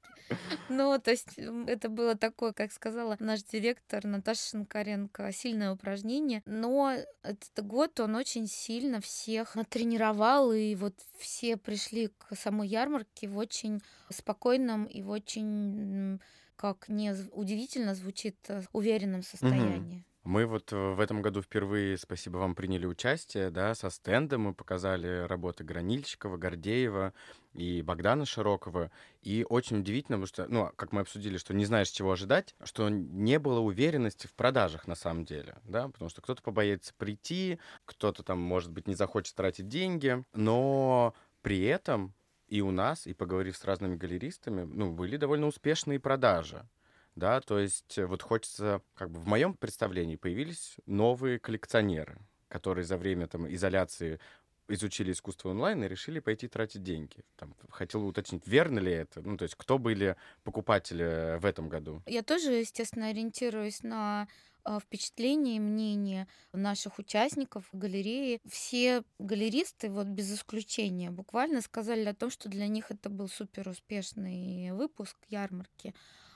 Ну, 0.70 0.98
то 1.00 1.12
есть 1.12 1.38
это 1.68 1.90
было 1.90 2.16
такое, 2.16 2.54
как 2.54 2.72
сказала 2.72 3.18
наш 3.20 3.44
директор 3.44 4.06
Наташа 4.06 4.50
Шинкаренко, 4.50 5.32
сильное 5.32 5.72
упражнение. 5.74 6.42
Но 6.46 6.96
этот 7.24 7.66
год 7.66 8.00
он 8.00 8.16
очень 8.16 8.48
сильно 8.48 9.02
всех 9.02 9.56
натренировал, 9.56 10.51
и 10.54 10.76
вот 10.76 10.96
все 11.18 11.58
пришли 11.58 12.10
к 12.10 12.36
самой 12.36 12.68
ярмарке 12.68 13.28
в 13.28 13.38
очень 13.38 13.82
спокойном 14.10 14.86
и 14.86 15.02
в 15.02 15.10
очень, 15.10 16.20
как 16.56 16.90
не 16.90 17.14
удивительно 17.32 17.96
звучит, 17.96 18.38
э, 18.50 18.62
уверенном 18.74 19.24
состоянии. 19.24 20.06
Мы 20.24 20.46
вот 20.46 20.72
э, 20.72 20.76
в 20.76 21.00
этом 21.00 21.24
году 21.24 21.42
впервые, 21.42 21.98
спасибо 21.98 22.38
вам, 22.38 22.54
приняли 22.54 22.86
участие, 22.86 23.50
да, 23.50 23.74
со 23.74 23.90
стендом. 23.90 24.42
Мы 24.42 24.54
показали 24.54 25.26
работы 25.26 25.64
Гранильщикова, 25.64 26.38
Гордеева 26.38 27.14
и 27.54 27.82
Богдана 27.82 28.26
Широкова. 28.26 28.92
И 29.24 29.44
очень 29.50 29.80
удивительно, 29.80 30.18
потому 30.18 30.28
что, 30.28 30.46
ну, 30.48 30.72
как 30.76 30.92
мы 30.92 31.02
обсудили, 31.02 31.38
что 31.38 31.56
не 31.56 31.66
знаешь, 31.66 31.90
чего 31.90 32.12
ожидать, 32.12 32.54
что 32.64 32.90
не 32.90 33.40
было 33.40 33.62
уверенности 33.62 34.28
в 34.28 34.34
продажах 34.34 34.88
на 34.88 34.94
самом 34.94 35.26
деле, 35.26 35.56
да, 35.64 35.88
потому 35.88 36.10
что 36.10 36.22
кто-то 36.22 36.44
побоится 36.44 36.94
прийти, 36.96 37.58
кто-то 37.86 38.22
там, 38.22 38.40
может 38.40 38.72
быть, 38.72 38.88
не 38.88 38.94
захочет 38.94 39.36
тратить 39.36 39.70
деньги, 39.70 40.24
но 40.34 41.16
при 41.42 41.64
этом 41.64 42.14
и 42.48 42.62
у 42.62 42.70
нас, 42.70 43.08
и 43.08 43.14
поговорив 43.14 43.58
с 43.58 43.64
разными 43.64 43.96
галеристами, 43.96 44.66
ну, 44.72 44.92
были 44.92 45.18
довольно 45.18 45.48
успешные 45.48 46.00
продажи 46.00 46.68
да, 47.16 47.42
то 47.42 47.60
есть 47.60 47.98
э, 47.98 48.06
вот 48.06 48.22
хочется, 48.22 48.82
как 48.96 49.12
бы 49.12 49.20
в 49.20 49.28
моем 49.28 49.54
представлении 49.54 50.16
появились 50.16 50.78
новые 50.86 51.40
коллекционеры, 51.40 52.18
которые 52.48 52.86
за 52.86 52.98
время 52.98 53.28
там 53.28 53.52
изоляции 53.54 54.20
изучили 54.68 55.12
искусство 55.12 55.50
онлайн 55.50 55.84
и 55.84 55.88
решили 55.88 56.20
пойти 56.20 56.48
тратить 56.48 56.84
деньги. 56.84 57.24
Там, 57.36 57.54
хотел 57.70 58.06
уточнить, 58.06 58.48
верно 58.48 58.80
ли 58.80 58.92
это? 58.92 59.22
Ну, 59.22 59.38
то 59.38 59.44
есть 59.44 59.56
кто 59.56 59.78
были 59.78 60.16
покупатели 60.44 61.38
в 61.40 61.46
этом 61.46 61.70
году? 61.70 62.02
Я 62.06 62.24
тоже, 62.24 62.52
естественно, 62.54 63.08
ориентируюсь 63.08 63.84
на 63.84 64.28
а, 64.64 64.80
впечатления 64.80 65.58
и 65.58 65.60
мнения 65.60 66.28
наших 66.54 67.00
участников 67.00 67.68
галереи. 67.74 68.40
Все 68.48 69.04
галеристы, 69.20 69.90
вот 69.90 70.08
без 70.08 70.34
исключения, 70.34 71.12
буквально 71.12 71.62
сказали 71.62 72.06
о 72.06 72.14
том, 72.14 72.30
что 72.30 72.50
для 72.50 72.68
них 72.68 72.92
это 72.92 73.10
был 73.10 73.28
супер 73.28 73.70
успешный 73.70 74.72
выпуск 74.72 75.18
ярмарки. 75.28 75.94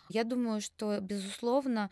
Я 0.08 0.24
думаю, 0.24 0.62
что, 0.62 1.00
безусловно, 1.02 1.90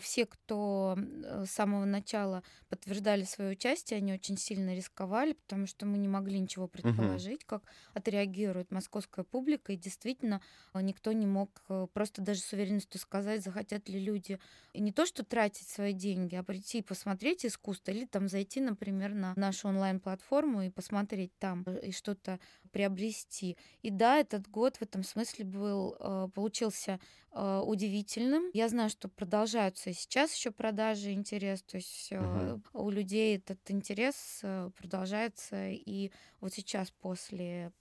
все, 0.00 0.24
кто 0.26 0.96
э, 0.96 1.44
с 1.46 1.50
самого 1.50 1.84
начала 1.84 2.42
подтверждали 2.68 3.24
свое 3.24 3.52
участие, 3.52 3.98
они 3.98 4.12
очень 4.12 4.36
сильно 4.36 4.74
рисковали, 4.74 5.32
потому 5.32 5.66
что 5.66 5.84
мы 5.84 5.98
не 5.98 6.08
могли 6.08 6.38
ничего 6.38 6.68
предположить, 6.68 7.44
как 7.44 7.62
отреагирует 7.92 8.70
московская 8.70 9.24
публика, 9.24 9.72
и 9.72 9.76
действительно 9.76 10.40
э, 10.74 10.80
никто 10.80 11.12
не 11.12 11.26
мог 11.26 11.62
э, 11.68 11.88
просто 11.92 12.22
даже 12.22 12.40
с 12.40 12.52
уверенностью 12.52 13.00
сказать, 13.00 13.42
захотят 13.42 13.88
ли 13.88 13.98
люди 13.98 14.38
не 14.74 14.92
то, 14.92 15.06
что 15.06 15.24
тратить 15.24 15.68
свои 15.68 15.92
деньги, 15.92 16.34
а 16.34 16.42
прийти 16.42 16.78
и 16.78 16.82
посмотреть 16.82 17.46
искусство, 17.46 17.92
или 17.92 18.06
там 18.06 18.28
зайти, 18.28 18.60
например, 18.60 19.14
на 19.14 19.34
нашу 19.36 19.68
онлайн-платформу 19.68 20.62
и 20.62 20.70
посмотреть 20.70 21.32
там 21.38 21.64
э, 21.66 21.88
и 21.88 21.92
что-то 21.92 22.38
приобрести. 22.72 23.56
И 23.82 23.90
да, 23.90 24.18
этот 24.18 24.48
год 24.48 24.76
в 24.76 24.82
этом 24.82 25.02
смысле 25.04 25.44
был, 25.44 25.96
э, 25.98 26.28
получился 26.34 26.98
э, 27.32 27.62
удивительным. 27.64 28.50
Я 28.52 28.68
знаю, 28.68 28.90
что 28.90 29.08
и 29.72 29.92
сейчас 29.92 30.34
еще 30.34 30.50
продажи, 30.50 31.12
интерес, 31.12 31.62
то 31.62 31.76
есть 31.76 32.10
Мгм. 32.12 32.62
у 32.72 32.90
людей 32.90 33.36
этот 33.36 33.58
интерес 33.70 34.40
э, 34.42 34.70
продолжается, 34.76 35.68
и 35.70 36.10
вот 36.40 36.52
сейчас 36.52 36.90
после 36.90 37.72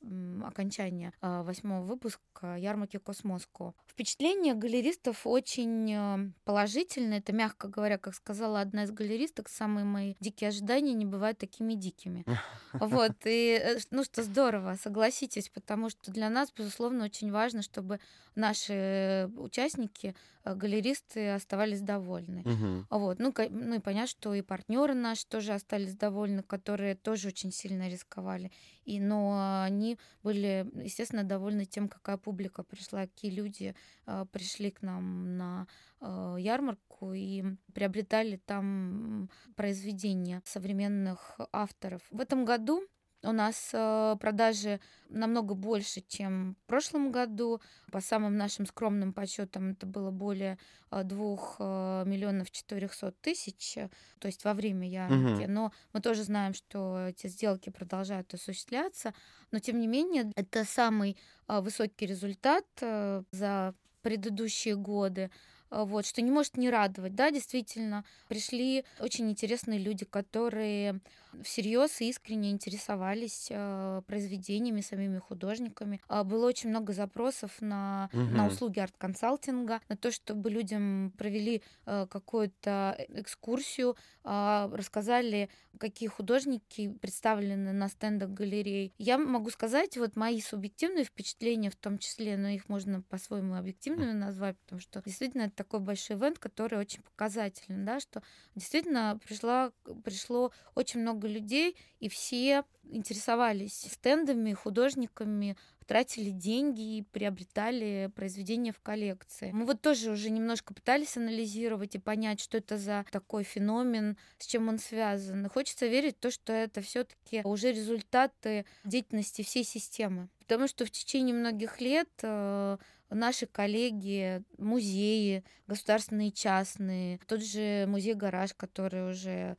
окончания 0.43 1.13
э, 1.21 1.41
восьмого 1.43 1.83
выпуска 1.83 2.55
ярмарки 2.55 2.97
Космоско. 2.97 3.73
Впечатление 3.87 4.53
галеристов 4.53 5.25
очень 5.25 6.33
положительное, 6.45 7.19
это 7.19 7.33
мягко 7.33 7.67
говоря, 7.67 7.97
как 7.97 8.15
сказала 8.15 8.61
одна 8.61 8.83
из 8.83 8.91
галеристок, 8.91 9.49
самые 9.49 9.85
мои 9.85 10.15
дикие 10.19 10.49
ожидания 10.49 10.93
не 10.93 11.05
бывают 11.05 11.37
такими 11.37 11.73
дикими. 11.73 12.25
Вот, 12.73 13.11
и 13.25 13.77
ну 13.91 14.03
что 14.03 14.23
здорово, 14.23 14.75
согласитесь, 14.81 15.49
потому 15.49 15.89
что 15.89 16.11
для 16.11 16.29
нас, 16.29 16.51
безусловно, 16.51 17.05
очень 17.05 17.31
важно, 17.31 17.61
чтобы 17.61 17.99
наши 18.35 19.29
участники, 19.37 20.15
галеристы 20.45 21.29
оставались 21.29 21.81
довольны. 21.81 22.41
Мгм. 22.45 22.87
Вот, 22.89 23.19
ну, 23.19 23.33
ну 23.49 23.75
и 23.75 23.79
понятно, 23.79 24.07
что 24.07 24.33
и 24.33 24.41
партнеры 24.41 24.93
наши 24.93 25.25
тоже 25.27 25.53
остались 25.53 25.95
довольны, 25.95 26.43
которые 26.43 26.95
тоже 26.95 27.29
очень 27.29 27.51
сильно 27.51 27.89
рисковали. 27.89 28.51
И, 28.83 28.99
но 28.99 29.63
они 29.63 29.97
были, 30.23 30.69
естественно, 30.83 31.23
довольны 31.23 31.65
тем, 31.65 31.87
какая 31.87 32.17
публика 32.17 32.63
пришла, 32.63 33.01
какие 33.01 33.31
люди 33.31 33.75
э, 34.05 34.25
пришли 34.31 34.71
к 34.71 34.81
нам 34.81 35.37
на 35.37 35.67
э, 36.01 36.35
ярмарку 36.39 37.13
и 37.13 37.43
приобретали 37.73 38.37
там 38.45 39.29
произведения 39.55 40.41
современных 40.45 41.39
авторов. 41.51 42.01
В 42.11 42.19
этом 42.19 42.45
году 42.45 42.83
У 43.25 43.31
нас 43.31 43.69
э, 43.71 44.17
продажи 44.19 44.81
намного 45.07 45.55
больше, 45.55 46.01
чем 46.05 46.57
в 46.63 46.67
прошлом 46.67 47.09
году. 47.09 47.61
По 47.89 48.01
самым 48.01 48.35
нашим 48.35 48.65
скромным 48.65 49.13
подсчетам 49.13 49.71
это 49.71 49.85
было 49.85 50.11
более 50.11 50.57
э, 50.91 51.03
двух 51.03 51.55
э, 51.59 52.03
миллионов 52.05 52.51
четырехсот 52.51 53.17
тысяч, 53.21 53.75
то 54.19 54.27
есть 54.27 54.43
во 54.43 54.53
время 54.53 54.89
ярмарки. 54.89 55.45
Но 55.47 55.71
мы 55.93 56.01
тоже 56.01 56.23
знаем, 56.23 56.53
что 56.53 57.07
эти 57.07 57.27
сделки 57.27 57.69
продолжают 57.69 58.33
осуществляться. 58.33 59.13
Но 59.51 59.59
тем 59.59 59.79
не 59.79 59.87
менее, 59.87 60.29
это 60.35 60.65
самый 60.65 61.17
высокий 61.47 62.05
результат 62.05 62.65
за 62.79 63.73
предыдущие 64.01 64.75
годы. 64.75 65.31
Вот, 65.69 66.05
что 66.05 66.21
не 66.21 66.29
может 66.29 66.57
не 66.57 66.69
радовать. 66.69 67.15
Да, 67.15 67.31
действительно, 67.31 68.03
пришли 68.27 68.85
очень 68.99 69.29
интересные 69.29 69.79
люди, 69.79 70.05
которые 70.05 70.99
всерьез 71.41 72.01
и 72.01 72.09
искренне 72.09 72.51
интересовались 72.51 73.47
э, 73.49 74.01
произведениями, 74.07 74.81
самими 74.81 75.19
художниками. 75.19 76.01
Э, 76.09 76.23
было 76.23 76.47
очень 76.47 76.69
много 76.69 76.93
запросов 76.93 77.51
на, 77.59 78.09
угу. 78.13 78.21
на 78.21 78.47
услуги 78.47 78.79
арт-консалтинга, 78.79 79.81
на 79.89 79.97
то, 79.97 80.11
чтобы 80.11 80.49
людям 80.49 81.13
провели 81.17 81.61
э, 81.85 82.07
какую-то 82.09 82.95
экскурсию, 83.09 83.95
э, 84.23 84.69
рассказали, 84.73 85.49
какие 85.79 86.09
художники 86.09 86.89
представлены 87.01 87.73
на 87.73 87.89
стендах 87.89 88.29
галерей. 88.29 88.93
Я 88.97 89.17
могу 89.17 89.49
сказать, 89.49 89.97
вот 89.97 90.15
мои 90.15 90.41
субъективные 90.41 91.03
впечатления 91.03 91.69
в 91.69 91.75
том 91.75 91.97
числе, 91.97 92.37
но 92.37 92.49
их 92.49 92.69
можно 92.69 93.01
по-своему 93.01 93.55
объективными 93.55 94.11
назвать, 94.11 94.57
потому 94.59 94.81
что 94.81 95.01
действительно 95.05 95.43
это 95.43 95.55
такой 95.55 95.79
большой 95.79 96.17
ивент, 96.17 96.39
который 96.39 96.79
очень 96.79 97.01
показательный, 97.01 97.85
да, 97.85 97.99
что 97.99 98.21
действительно 98.55 99.19
пришла, 99.25 99.71
пришло 100.03 100.51
очень 100.75 101.01
много 101.01 101.22
людей, 101.27 101.75
и 101.99 102.09
все 102.09 102.63
интересовались 102.83 103.87
стендами, 103.91 104.53
художниками, 104.53 105.57
тратили 105.85 106.29
деньги 106.29 106.97
и 106.97 107.01
приобретали 107.01 108.09
произведения 108.15 108.71
в 108.71 108.79
коллекции. 108.79 109.51
Мы 109.51 109.65
вот 109.65 109.81
тоже 109.81 110.11
уже 110.11 110.29
немножко 110.29 110.73
пытались 110.73 111.17
анализировать 111.17 111.95
и 111.95 111.99
понять, 111.99 112.39
что 112.39 112.57
это 112.57 112.77
за 112.77 113.05
такой 113.11 113.43
феномен, 113.43 114.17
с 114.37 114.45
чем 114.45 114.69
он 114.69 114.79
связан. 114.79 115.45
И 115.45 115.49
хочется 115.49 115.87
верить 115.87 116.17
в 116.17 116.19
то, 116.19 116.31
что 116.31 116.53
это 116.53 116.81
все-таки 116.81 117.41
уже 117.43 117.71
результаты 117.71 118.65
деятельности 118.83 119.41
всей 119.41 119.63
системы. 119.63 120.29
Потому 120.39 120.67
что 120.67 120.85
в 120.85 120.91
течение 120.91 121.35
многих 121.35 121.79
лет 121.79 122.09
э, 122.21 122.77
наши 123.09 123.45
коллеги, 123.45 124.43
музеи, 124.57 125.43
государственные 125.67 126.29
и 126.29 126.33
частные, 126.33 127.19
тот 127.27 127.41
же 127.41 127.85
музей-гараж, 127.87 128.53
который 128.53 129.09
уже 129.09 129.57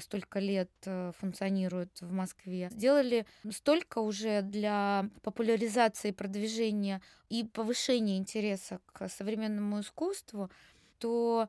столько 0.00 0.38
лет 0.38 0.70
э, 0.84 1.12
функционирует 1.18 2.00
в 2.00 2.12
Москве, 2.12 2.68
сделали 2.70 3.26
столько 3.50 3.98
уже 3.98 4.42
для 4.42 5.08
популяризации, 5.22 6.10
продвижения 6.10 7.00
и 7.30 7.44
повышения 7.44 8.18
интереса 8.18 8.80
к 8.86 9.08
современному 9.08 9.80
искусству, 9.80 10.50
то 10.98 11.48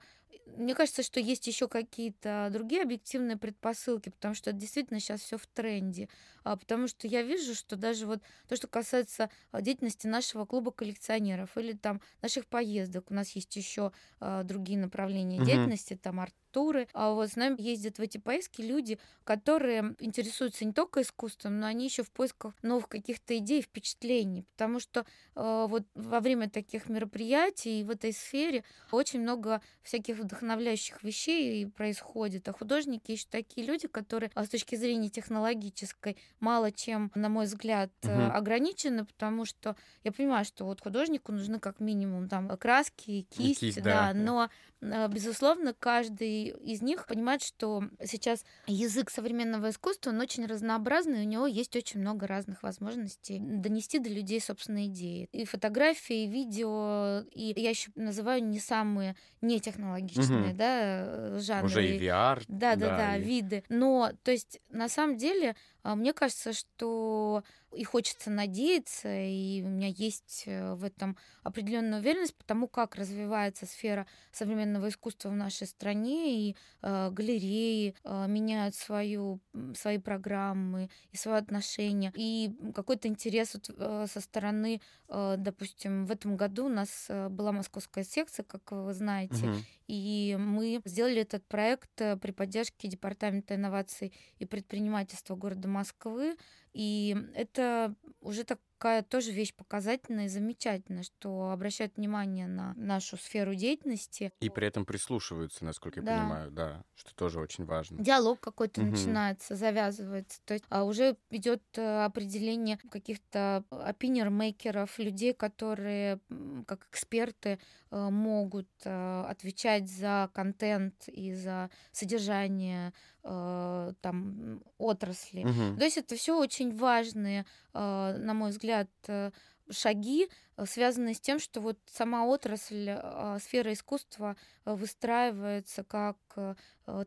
мне 0.58 0.75
кажется, 0.75 1.03
что 1.03 1.20
есть 1.20 1.48
еще 1.48 1.68
какие-то 1.68 2.50
другие 2.51 2.84
объективные 2.84 3.38
предпосылки, 3.38 4.10
потому 4.10 4.36
что 4.36 4.51
действительно 4.51 5.00
сейчас 5.00 5.22
все 5.22 5.38
в 5.38 5.48
тренде. 5.48 6.10
А, 6.44 6.58
потому 6.58 6.88
что 6.88 7.08
я 7.08 7.22
вижу, 7.22 7.56
что 7.56 7.75
даже 7.75 8.06
вот 8.06 8.22
то, 8.48 8.56
что 8.56 8.68
касается 8.68 9.30
деятельности 9.53 10.08
нашего 10.08 10.46
клуба 10.46 10.72
коллекционеров 10.72 11.58
или 11.58 11.74
там 11.74 12.01
наших 12.22 12.46
поездок, 12.48 13.10
у 13.10 13.13
нас 13.13 13.30
есть 13.32 13.56
еще 13.56 13.92
а, 14.20 14.44
другие 14.44 14.77
направления 14.77 15.38
угу. 15.38 15.46
деятельности, 15.46 15.96
там 15.96 16.20
арт 16.20 16.36
туры. 16.54 16.88
А 16.94 17.14
вот 17.14 17.30
с 17.30 17.36
нами 17.36 17.56
ездят 17.60 17.98
в 17.98 18.02
эти 18.02 18.18
поездки 18.18 18.62
люди, 18.62 19.00
которые 19.24 19.96
интересуются 20.00 20.64
не 20.64 20.72
только 20.72 21.02
искусством, 21.02 21.60
но 21.60 21.68
они 21.68 21.86
еще 21.86 22.04
в 22.04 22.12
поисках 22.12 22.54
новых 22.62 22.88
каких-то 22.88 23.38
идей, 23.38 23.62
впечатлений. 23.62 24.46
Потому 24.56 24.80
что 24.80 25.06
э, 25.36 25.66
вот 25.68 25.84
во 25.96 26.20
время 26.20 26.50
таких 26.50 26.90
мероприятий 26.90 27.84
в 27.84 27.90
этой 27.90 28.14
сфере 28.14 28.64
очень 28.92 29.22
много 29.22 29.62
всяких 29.82 30.20
вдохновляющих 30.20 31.04
вещей 31.04 31.66
происходит. 31.68 32.48
А 32.48 32.54
художники 32.54 33.12
еще 33.12 33.26
такие 33.30 33.66
люди, 33.66 33.88
которые 33.88 34.32
с 34.36 34.50
точки 34.50 34.76
зрения 34.76 35.10
технологической 35.10 36.18
мало 36.40 36.72
чем, 36.72 37.12
на 37.16 37.30
мой 37.30 37.46
взгляд, 37.46 37.92
угу. 38.04 38.12
ограничены, 38.12 39.06
потому 39.06 39.46
что 39.46 39.76
я 40.04 40.12
понимаю, 40.12 40.46
что 40.46 40.66
вот 40.66 40.82
художнику 40.82 41.32
нужны 41.32 41.60
как 41.60 41.80
минимум 41.80 42.30
там 42.30 42.56
краски, 42.58 43.26
кисть, 43.30 43.60
кисть 43.60 43.82
да, 43.82 44.14
да, 44.14 44.14
но 44.14 44.50
э, 44.82 45.08
безусловно 45.08 45.74
каждый 45.74 46.43
из 46.50 46.82
них 46.82 47.06
понимает, 47.08 47.42
что 47.42 47.84
сейчас 48.04 48.46
язык 48.68 49.10
современного 49.10 49.70
искусства, 49.70 50.12
он 50.12 50.22
очень 50.22 50.46
разнообразный, 50.46 51.22
у 51.22 51.28
него 51.28 51.48
есть 51.48 51.76
очень 51.76 52.00
много 52.00 52.28
разных 52.28 52.64
возможностей 52.64 53.40
донести 53.40 54.00
до 54.00 54.10
людей 54.10 54.40
собственные 54.40 54.88
идеи. 54.88 55.28
И 55.32 55.46
фотографии, 55.46 56.26
и 56.26 56.28
видео, 56.28 57.24
и 57.32 57.54
я 57.56 57.70
еще 57.70 57.91
называю 57.96 58.44
не 58.44 58.60
самые 58.60 59.15
нетехнологичные, 59.41 60.50
угу. 60.50 60.58
да, 60.58 61.39
жанры. 61.39 61.65
Уже 61.65 61.96
и 61.96 62.00
VR. 62.00 62.44
Да, 62.48 62.76
да, 62.76 62.89
да, 62.89 62.98
да 62.98 63.17
и... 63.17 63.24
виды. 63.24 63.63
Но, 63.70 64.12
то 64.24 64.32
есть, 64.32 64.60
на 64.70 64.89
самом 64.89 65.17
деле, 65.17 65.56
мне 65.84 66.13
кажется, 66.13 66.54
что 66.54 67.43
и 67.76 67.84
хочется 67.84 68.30
надеяться, 68.30 69.10
и 69.10 69.62
у 69.63 69.67
меня 69.67 69.88
есть 69.88 70.43
э, 70.46 70.74
в 70.76 70.84
этом 70.84 71.17
определенная 71.43 72.00
уверенность, 72.00 72.36
потому 72.36 72.67
как 72.67 72.96
развивается 72.96 73.65
сфера 73.65 74.06
современного 74.32 74.89
искусства 74.89 75.30
в 75.30 75.36
нашей 75.36 75.67
стране, 75.67 76.50
и 76.50 76.56
э, 76.82 77.10
галереи 77.12 77.96
э, 78.04 78.26
меняют 78.28 78.76
свою, 78.76 79.39
свои 79.76 79.98
программы 79.98 80.89
и 81.12 81.17
свое 81.17 81.38
отношение, 81.38 82.12
и 82.15 82.52
какой-то 82.74 83.08
интерес 83.08 83.54
вот, 83.56 83.69
э, 83.76 84.06
со 84.12 84.22
стороны, 84.22 84.82
э, 85.10 85.36
допустим, 85.38 86.06
в 86.06 86.12
этом 86.12 86.38
году 86.38 86.65
у 86.65 86.69
нас 86.69 87.08
э, 87.10 87.30
была 87.30 87.52
московская 87.52 88.04
секция, 88.04 88.43
как 88.43 88.72
вы 88.72 88.93
знаете, 88.93 89.48
угу. 89.48 89.56
И 89.88 90.38
мы 90.39 90.82
сделали 90.86 91.22
этот 91.22 91.46
проект 91.48 92.02
э, 92.02 92.17
при 92.17 92.32
поддержке 92.32 92.88
Департамента 92.88 93.56
инноваций 93.56 94.13
и 94.39 94.46
предпринимательства 94.46 95.36
города 95.36 95.67
Москвы, 95.67 96.36
и 96.74 97.15
это 97.36 97.96
уже 98.22 98.43
такая 98.84 99.02
тоже 99.02 99.32
вещь 99.32 99.54
показательная 99.56 100.26
и 100.26 100.28
замечательная, 100.28 101.04
что 101.04 101.52
обращают 101.52 101.96
внимание 101.96 102.48
на 102.48 102.74
нашу 102.76 103.15
сферу 103.15 103.56
деятельности. 103.56 104.34
И 104.41 104.50
при 104.50 104.67
этом 104.67 104.84
прислушиваются, 104.84 105.63
насколько 105.63 106.02
я 106.02 106.06
да. 106.06 106.17
понимаю, 106.17 106.52
да, 106.52 106.84
что 106.93 107.15
тоже 107.15 107.39
очень 107.39 107.63
важно. 107.63 108.04
Диалог 108.04 108.41
какой-то 108.41 108.82
угу. 108.82 108.89
начинается, 108.89 109.56
завязывается. 109.56 110.41
То 110.43 110.56
есть 110.56 110.65
а 110.67 110.84
уже 110.84 111.15
идет 111.30 111.63
э, 111.78 112.04
определение 112.04 112.78
каких-то 112.78 113.63
опинер-мейкеров, 113.69 115.00
людей, 115.00 115.34
которые 115.34 116.19
как 116.67 116.86
эксперты 116.91 117.60
э, 117.89 118.10
могут 118.10 118.67
э, 118.84 119.26
отвечать 119.30 119.89
за 119.89 120.30
контент 120.34 121.08
и 121.08 121.34
за 121.34 121.69
содержание 121.93 122.91
э, 123.24 123.94
там 124.02 124.62
отрасли. 124.78 125.44
Угу. 125.44 125.78
То 125.78 125.84
есть 125.84 125.98
это 125.98 126.16
все 126.16 126.38
очень 126.38 126.76
важные, 126.76 127.46
э, 127.74 128.18
на 128.18 128.34
мой 128.34 128.52
взгляд, 128.52 128.90
э, 129.08 129.32
шаги, 129.70 130.30
э, 130.58 130.66
связанные 130.66 131.16
с 131.16 131.20
тем, 131.20 131.39
что 131.39 131.62
вот 131.62 131.78
сама 131.86 132.26
отрасль, 132.26 132.89
э, 132.89 133.38
сфера 133.42 133.74
искусства 133.74 134.36
э, 134.66 134.74
выстраивается 134.76 135.84
как 135.84 136.18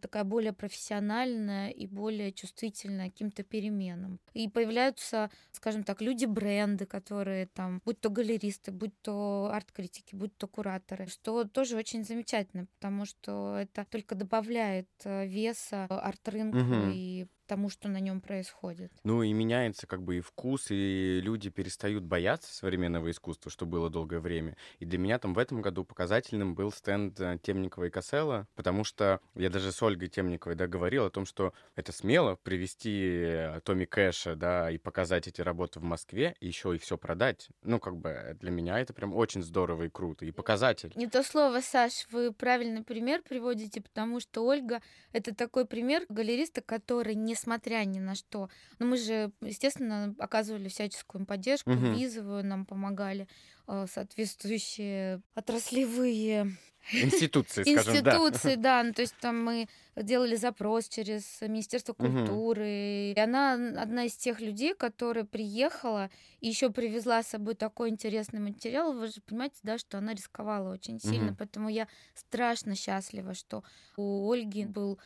такая 0.01 0.25
более 0.25 0.55
профессиональная 0.55 1.69
и 1.69 1.87
более 1.87 2.33
чувствительная 2.33 3.11
к 3.11 3.13
каким-то 3.13 3.43
переменам. 3.43 4.19
И 4.33 4.49
появляются, 4.49 5.31
скажем 5.53 5.85
так, 5.85 6.01
люди-бренды, 6.01 6.87
которые 6.87 7.47
там, 7.49 7.83
будь 7.85 8.01
то 8.01 8.09
галеристы, 8.09 8.73
будь 8.73 8.99
то 9.03 9.51
арт-критики, 9.53 10.15
будь 10.15 10.35
то 10.39 10.47
кураторы, 10.47 11.09
что 11.09 11.45
тоже 11.45 11.77
очень 11.77 12.05
замечательно, 12.05 12.69
потому 12.79 13.05
что 13.05 13.59
это 13.61 13.85
только 13.91 14.15
добавляет 14.15 14.89
веса 15.05 15.85
арт-рынку 15.85 16.57
угу. 16.57 16.91
и 16.95 17.27
тому, 17.47 17.71
что 17.71 17.89
на 17.89 18.01
нем 18.01 18.21
происходит. 18.21 18.93
Ну 19.05 19.23
и 19.23 19.33
меняется 19.33 19.87
как 19.87 20.03
бы 20.03 20.19
и 20.19 20.21
вкус, 20.21 20.67
и 20.71 21.21
люди 21.23 21.49
перестают 21.49 22.05
бояться 22.05 22.53
современного 22.55 23.11
искусства, 23.11 23.36
что 23.47 23.65
было 23.65 23.89
долгое 23.89 24.21
время. 24.21 24.57
И 24.81 24.85
для 24.85 24.99
меня 24.99 25.19
там 25.19 25.33
в 25.33 25.39
этом 25.39 25.63
году 25.63 25.85
показательным 25.85 26.55
был 26.55 26.73
стенд 26.73 27.19
э, 27.21 27.39
Темникова 27.41 27.85
и 27.85 27.91
Кассела, 27.91 28.47
потому 28.57 28.85
что 28.85 29.21
я 29.35 29.49
даже 29.49 29.73
с 29.73 29.83
Ольгой 29.83 30.09
Темниковой 30.09 30.57
да, 30.57 30.67
говорил 30.67 31.05
о 31.05 31.11
том, 31.11 31.25
что 31.25 31.53
это 31.77 31.93
смело 31.93 32.37
привести 32.43 33.21
э, 33.23 33.61
Томми 33.65 33.85
Кэша, 33.85 34.35
да, 34.35 34.71
и 34.71 34.79
показать 34.79 35.29
эти 35.29 35.41
работы 35.41 35.81
в 35.81 35.85
Москве, 35.85 36.35
и 36.41 36.47
еще 36.47 36.75
и 36.75 36.79
все 36.79 36.99
продать. 36.99 37.49
Ну, 37.63 37.79
как 37.79 37.97
бы 37.97 38.37
для 38.41 38.51
меня 38.51 38.81
это 38.81 38.93
прям 38.93 39.15
очень 39.15 39.43
здорово 39.43 39.85
и 39.85 39.89
круто, 39.89 40.25
и 40.25 40.33
показатель. 40.33 40.93
Не 40.97 41.07
то 41.07 41.23
слово, 41.23 41.61
Саш, 41.61 42.07
вы 42.11 42.33
правильный 42.33 42.83
пример 42.83 43.23
приводите, 43.23 43.81
потому 43.81 44.21
что 44.21 44.45
Ольга— 44.45 44.83
это 45.13 45.35
такой 45.35 45.67
пример 45.67 46.05
галериста, 46.09 46.61
который 46.61 47.15
не 47.15 47.37
несмотря 47.37 47.85
ни 47.85 47.99
на 47.99 48.15
что. 48.15 48.49
Но 48.79 48.87
мы 48.87 48.97
же, 48.97 49.31
естественно, 49.43 50.15
оказывали 50.19 50.69
всяческую 50.69 51.27
поддержку, 51.27 51.71
угу. 51.71 51.93
визовую 51.93 52.45
нам 52.45 52.65
помогали 52.65 53.26
э, 53.69 53.87
соответствующие 53.93 55.21
отраслевые 55.35 56.57
Институции, 56.93 57.63
скажем, 57.63 57.95
Институции, 57.95 58.55
да. 58.55 58.83
да. 58.83 58.83
Ну, 58.85 58.93
то 58.93 59.03
есть 59.03 59.15
там 59.21 59.43
мы 59.45 59.69
делали 59.97 60.37
запрос 60.37 60.89
через 60.89 61.41
Министерство 61.41 61.93
культуры. 61.93 63.13
И 63.13 63.19
она 63.19 63.55
одна 63.55 64.05
из 64.05 64.17
тех 64.17 64.41
людей, 64.41 64.75
которая 64.75 65.25
приехала 65.25 66.11
и 66.41 66.49
еще 66.49 66.71
привезла 66.71 67.23
с 67.23 67.29
собой 67.29 67.55
такой 67.55 67.91
интересный 67.91 68.41
материал. 68.41 68.93
Вы 68.93 69.09
же 69.09 69.21
понимаете, 69.21 69.57
да, 69.63 69.79
что 69.79 69.99
она 69.99 70.13
рисковала 70.13 70.73
очень 70.73 71.01
сильно. 71.01 71.29
Угу. 71.29 71.37
Поэтому 71.39 71.69
я 71.69 71.89
страшно 72.15 72.75
счастлива, 72.75 73.35
что 73.35 73.65
у 73.97 74.31
Ольги 74.31 74.65
был 74.67 74.99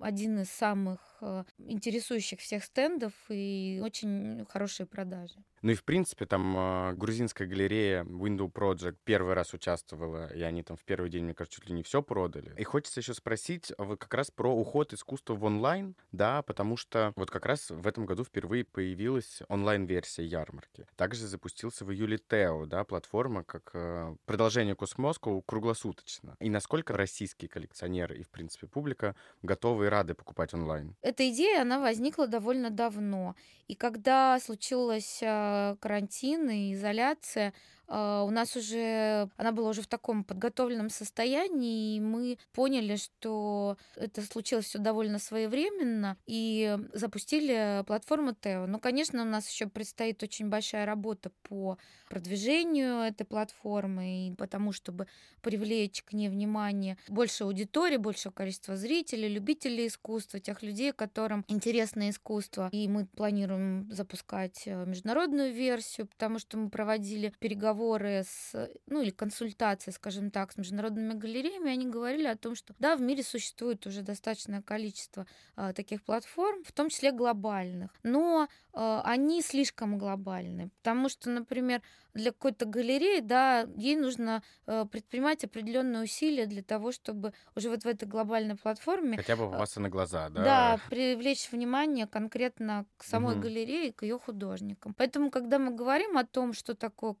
один 0.00 0.40
из 0.40 0.50
самых 0.50 1.00
э, 1.20 1.44
интересующих 1.58 2.40
всех 2.40 2.64
стендов 2.64 3.12
и 3.28 3.80
очень 3.84 4.46
хорошие 4.48 4.86
продажи. 4.86 5.34
Ну 5.60 5.72
и 5.72 5.74
в 5.74 5.84
принципе 5.84 6.24
там 6.24 6.56
э, 6.56 6.92
грузинская 6.94 7.46
галерея 7.46 8.04
Window 8.04 8.50
Project 8.50 8.96
первый 9.04 9.34
раз 9.34 9.52
участвовала, 9.52 10.32
и 10.32 10.40
они 10.42 10.62
там 10.62 10.76
в 10.76 10.84
первый 10.84 11.10
день, 11.10 11.24
мне 11.24 11.34
кажется, 11.34 11.60
чуть 11.60 11.68
ли 11.68 11.74
не 11.74 11.82
все 11.82 12.02
продали. 12.02 12.54
И 12.56 12.64
хочется 12.64 13.00
еще 13.00 13.12
спросить 13.12 13.72
а 13.76 13.84
вот 13.84 13.98
как 13.98 14.14
раз 14.14 14.27
про 14.30 14.54
уход 14.54 14.92
искусства 14.92 15.34
в 15.34 15.44
онлайн, 15.44 15.94
да, 16.12 16.42
потому 16.42 16.76
что 16.76 17.12
вот 17.16 17.30
как 17.30 17.46
раз 17.46 17.70
в 17.70 17.86
этом 17.86 18.06
году 18.06 18.24
впервые 18.24 18.64
появилась 18.64 19.40
онлайн-версия 19.48 20.24
ярмарки. 20.24 20.86
Также 20.96 21.26
запустился 21.26 21.84
в 21.84 21.92
июле 21.92 22.18
Тео, 22.18 22.66
да, 22.66 22.84
платформа 22.84 23.44
как 23.44 23.70
э, 23.74 24.14
продолжение 24.26 24.74
Космоску 24.74 25.42
круглосуточно. 25.42 26.36
И 26.40 26.50
насколько 26.50 26.96
российские 26.96 27.48
коллекционеры 27.48 28.18
и, 28.18 28.22
в 28.22 28.30
принципе, 28.30 28.66
публика 28.66 29.14
готовы 29.42 29.86
и 29.86 29.88
рады 29.88 30.14
покупать 30.14 30.54
онлайн? 30.54 30.96
Эта 31.02 31.28
идея, 31.30 31.62
она 31.62 31.80
возникла 31.80 32.26
довольно 32.26 32.70
давно. 32.70 33.34
И 33.66 33.74
когда 33.74 34.38
случилась 34.40 35.20
э, 35.22 35.76
карантин 35.80 36.48
и 36.50 36.72
изоляция, 36.72 37.52
у 37.88 38.30
нас 38.30 38.54
уже 38.54 39.30
она 39.36 39.52
была 39.52 39.70
уже 39.70 39.80
в 39.80 39.86
таком 39.86 40.22
подготовленном 40.22 40.90
состоянии, 40.90 41.96
и 41.96 42.00
мы 42.00 42.38
поняли, 42.52 42.96
что 42.96 43.78
это 43.96 44.20
случилось 44.22 44.66
все 44.66 44.78
довольно 44.78 45.18
своевременно, 45.18 46.18
и 46.26 46.76
запустили 46.92 47.82
платформу 47.86 48.34
Тео. 48.34 48.66
Но, 48.66 48.78
конечно, 48.78 49.22
у 49.22 49.24
нас 49.24 49.48
еще 49.48 49.68
предстоит 49.68 50.22
очень 50.22 50.50
большая 50.50 50.84
работа 50.84 51.30
по 51.48 51.78
продвижению 52.10 53.00
этой 53.00 53.24
платформы 53.24 54.28
и 54.28 54.34
потому, 54.34 54.72
чтобы 54.72 55.06
привлечь 55.40 56.02
к 56.02 56.12
ней 56.12 56.28
внимание 56.28 56.98
больше 57.08 57.44
аудитории, 57.44 57.96
большее 57.96 58.32
количество 58.32 58.76
зрителей, 58.76 59.28
любителей 59.28 59.86
искусства, 59.86 60.40
тех 60.40 60.62
людей, 60.62 60.92
которым 60.92 61.44
интересно 61.48 62.10
искусство. 62.10 62.68
И 62.72 62.86
мы 62.88 63.06
планируем 63.06 63.90
запускать 63.90 64.62
э, 64.66 64.84
международную 64.84 65.52
версию, 65.52 66.06
потому 66.06 66.38
что 66.38 66.58
мы 66.58 66.70
проводили 66.70 67.32
переговоры 67.38 67.77
разговоры 67.78 68.24
с, 68.26 68.70
ну 68.86 69.02
или 69.02 69.10
консультации, 69.10 69.90
скажем 69.90 70.30
так, 70.30 70.52
с 70.52 70.56
международными 70.56 71.14
галереями, 71.14 71.70
они 71.70 71.86
говорили 71.86 72.26
о 72.26 72.36
том, 72.36 72.54
что 72.54 72.74
да, 72.78 72.96
в 72.96 73.00
мире 73.00 73.22
существует 73.22 73.86
уже 73.86 74.02
достаточное 74.02 74.62
количество 74.62 75.26
э, 75.56 75.72
таких 75.74 76.02
платформ, 76.02 76.62
в 76.64 76.72
том 76.72 76.88
числе 76.88 77.12
глобальных, 77.12 77.90
но 78.02 78.48
э, 78.72 79.00
они 79.04 79.42
слишком 79.42 79.98
глобальны, 79.98 80.70
потому 80.82 81.08
что, 81.08 81.30
например, 81.30 81.82
для 82.14 82.32
какой-то 82.32 82.66
галереи, 82.66 83.20
да, 83.20 83.68
ей 83.76 83.96
нужно 83.96 84.42
э, 84.66 84.84
предпринимать 84.90 85.44
определенные 85.44 86.02
усилия 86.02 86.46
для 86.46 86.62
того, 86.62 86.90
чтобы 86.92 87.32
уже 87.54 87.70
вот 87.70 87.84
в 87.84 87.86
этой 87.86 88.08
глобальной 88.08 88.56
платформе... 88.56 89.16
Хотя 89.16 89.36
бы 89.36 89.50
попасться 89.50 89.80
на 89.80 89.88
глаза, 89.88 90.28
да? 90.28 90.44
Да, 90.44 90.80
привлечь 90.90 91.50
внимание 91.52 92.06
конкретно 92.06 92.86
к 92.96 93.04
самой 93.04 93.34
угу. 93.34 93.42
галерее, 93.42 93.92
к 93.92 94.02
ее 94.02 94.18
художникам. 94.18 94.94
Поэтому, 94.94 95.30
когда 95.30 95.58
мы 95.58 95.70
говорим 95.70 96.18
о 96.18 96.24
том, 96.24 96.52
что 96.52 96.74
такое 96.74 97.12